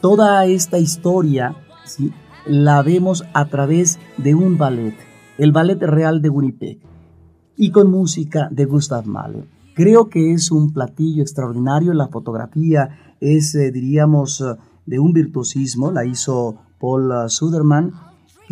toda 0.00 0.46
esta 0.46 0.78
historia 0.78 1.56
¿sí? 1.84 2.12
la 2.46 2.82
vemos 2.82 3.24
a 3.34 3.46
través 3.46 3.98
de 4.18 4.34
un 4.36 4.56
ballet, 4.56 4.94
el 5.36 5.50
Ballet 5.50 5.82
Real 5.82 6.22
de 6.22 6.28
Winnipeg, 6.28 6.78
y 7.56 7.70
con 7.70 7.90
música 7.90 8.48
de 8.52 8.66
Gustav 8.66 9.04
Mahler. 9.06 9.46
Creo 9.74 10.08
que 10.08 10.32
es 10.32 10.52
un 10.52 10.72
platillo 10.72 11.22
extraordinario, 11.22 11.92
la 11.92 12.08
fotografía 12.08 13.16
es, 13.20 13.54
eh, 13.54 13.72
diríamos, 13.72 14.40
eh, 14.40 14.56
de 14.86 14.98
un 14.98 15.12
virtuosismo, 15.12 15.90
la 15.90 16.04
hizo 16.04 16.56
Paul 16.78 17.10
uh, 17.10 17.28
Suderman. 17.28 17.92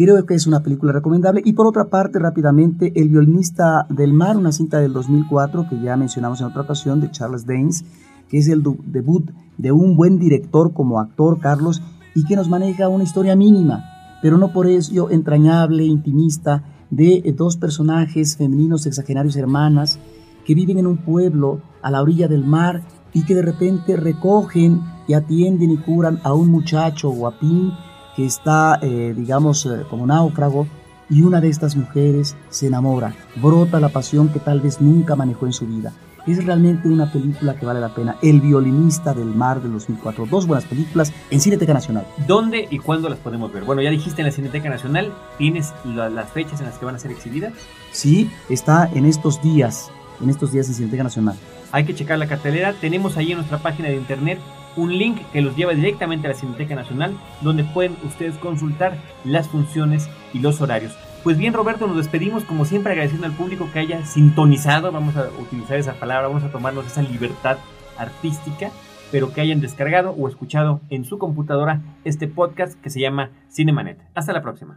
Creo 0.03 0.25
que 0.25 0.33
es 0.33 0.47
una 0.47 0.63
película 0.63 0.95
recomendable. 0.95 1.43
Y 1.45 1.53
por 1.53 1.67
otra 1.67 1.91
parte, 1.91 2.19
rápidamente, 2.19 2.91
El 2.99 3.11
violinista 3.11 3.87
del 3.91 4.15
mar, 4.15 4.39
una 4.39 4.51
cinta 4.51 4.79
del 4.79 4.95
2004 4.95 5.67
que 5.69 5.79
ya 5.79 5.95
mencionamos 5.95 6.41
en 6.41 6.47
otra 6.47 6.63
ocasión, 6.63 7.03
de 7.03 7.11
Charles 7.11 7.45
Danes, 7.45 7.85
que 8.31 8.39
es 8.39 8.49
el 8.49 8.63
debut 8.63 9.31
de 9.59 9.73
un 9.73 9.99
buen 9.99 10.19
director 10.19 10.73
como 10.73 11.01
actor, 11.01 11.39
Carlos, 11.39 11.83
y 12.15 12.25
que 12.25 12.35
nos 12.35 12.49
maneja 12.49 12.89
una 12.89 13.05
historia 13.05 13.37
mínima, 13.37 13.85
pero 14.23 14.39
no 14.39 14.55
por 14.55 14.69
ello 14.69 15.11
entrañable, 15.11 15.85
intimista, 15.85 16.65
de 16.89 17.35
dos 17.37 17.59
personajes 17.59 18.39
femeninos 18.39 18.87
exagenarios 18.87 19.37
hermanas 19.37 19.99
que 20.47 20.55
viven 20.55 20.79
en 20.79 20.87
un 20.87 20.97
pueblo 20.97 21.61
a 21.83 21.91
la 21.91 22.01
orilla 22.01 22.27
del 22.27 22.47
mar 22.47 22.85
y 23.13 23.27
que 23.27 23.35
de 23.35 23.43
repente 23.43 23.97
recogen 23.97 24.81
y 25.07 25.13
atienden 25.13 25.73
y 25.73 25.77
curan 25.77 26.21
a 26.23 26.33
un 26.33 26.49
muchacho 26.49 27.11
guapín 27.11 27.73
que 28.17 28.27
está, 28.27 28.79
eh, 28.83 29.15
digamos, 29.17 29.67
eh, 29.67 29.83
como 29.89 30.07
náufrago 30.07 30.67
y 31.09 31.23
una 31.23 31.41
de 31.41 31.49
estas 31.49 31.75
mujeres 31.77 32.37
se 32.51 32.67
enamora, 32.69 33.15
brota 33.37 33.81
la 33.81 33.89
pasión 33.89 34.29
que 34.29 34.39
tal 34.39 34.61
vez 34.61 34.81
nunca 34.81 35.17
manejó 35.17 35.47
en 35.47 35.53
su 35.53 35.67
vida. 35.67 35.93
Es 36.27 36.45
realmente 36.45 36.87
una 36.89 37.11
película 37.11 37.57
que 37.57 37.65
vale 37.65 37.81
la 37.81 37.95
pena. 37.95 38.17
El 38.23 38.43
violinista 38.43 39.15
del 39.15 39.35
mar 39.35 39.63
del 39.63 39.73
2004. 39.73 40.27
Dos 40.27 40.47
buenas 40.47 40.67
películas 40.67 41.13
en 41.31 41.41
Cineteca 41.41 41.73
Nacional. 41.73 42.07
¿Dónde 42.29 42.69
y 42.71 42.79
cuándo 42.79 43.09
las 43.09 43.19
podemos 43.19 43.51
ver? 43.53 43.65
Bueno, 43.65 43.81
ya 43.81 43.89
dijiste 43.91 44.21
en 44.21 44.27
la 44.27 44.33
Cineteca 44.33 44.69
Nacional, 44.69 45.13
¿tienes 45.39 45.73
la- 45.85 46.11
las 46.11 46.29
fechas 46.31 46.61
en 46.61 46.67
las 46.67 46.77
que 46.79 46.85
van 46.85 46.95
a 46.95 46.99
ser 46.99 47.11
exhibidas? 47.11 47.55
Sí, 47.91 48.31
está 48.51 48.89
en 48.95 49.07
estos 49.07 49.41
días, 49.43 49.91
en 50.23 50.29
estos 50.29 50.53
días 50.53 50.69
en 50.69 50.75
Cineteca 50.75 51.03
Nacional. 51.05 51.37
Hay 51.73 51.85
que 51.85 51.95
checar 51.95 52.19
la 52.19 52.27
cartelera. 52.27 52.75
Tenemos 52.75 53.17
ahí 53.17 53.31
en 53.33 53.39
nuestra 53.39 53.59
página 53.59 53.89
de 53.89 53.97
internet 53.97 54.39
un 54.77 54.97
link 54.97 55.19
que 55.33 55.41
los 55.41 55.57
lleva 55.57 55.75
directamente 55.75 56.27
a 56.27 56.31
la 56.31 56.37
Cineteca 56.37 56.75
Nacional, 56.75 57.17
donde 57.41 57.65
pueden 57.65 57.97
ustedes 58.05 58.37
consultar 58.37 58.97
las 59.25 59.49
funciones 59.49 60.09
y 60.33 60.39
los 60.41 60.61
horarios. 60.61 60.97
Pues 61.23 61.37
bien, 61.37 61.53
Roberto, 61.53 61.87
nos 61.87 61.99
despedimos 61.99 62.45
como 62.45 62.65
siempre 62.65 62.93
agradeciendo 62.93 63.27
al 63.27 63.35
público 63.35 63.69
que 63.73 63.81
haya 63.81 64.07
sintonizado, 64.07 64.91
vamos 64.91 65.17
a 65.17 65.29
utilizar 65.39 65.79
esa 65.79 65.95
palabra, 65.95 66.29
vamos 66.29 66.45
a 66.45 66.51
tomarnos 66.51 66.87
esa 66.87 67.03
libertad 67.03 67.59
artística, 67.99 68.71
pero 69.11 69.33
que 69.33 69.41
hayan 69.41 69.61
descargado 69.61 70.13
o 70.13 70.29
escuchado 70.29 70.81
en 70.89 71.05
su 71.05 71.19
computadora 71.19 71.83
este 72.05 72.27
podcast 72.27 72.81
que 72.81 72.91
se 72.91 73.01
llama 73.01 73.31
Cinemanet. 73.51 73.99
Hasta 74.15 74.33
la 74.33 74.41
próxima. 74.41 74.77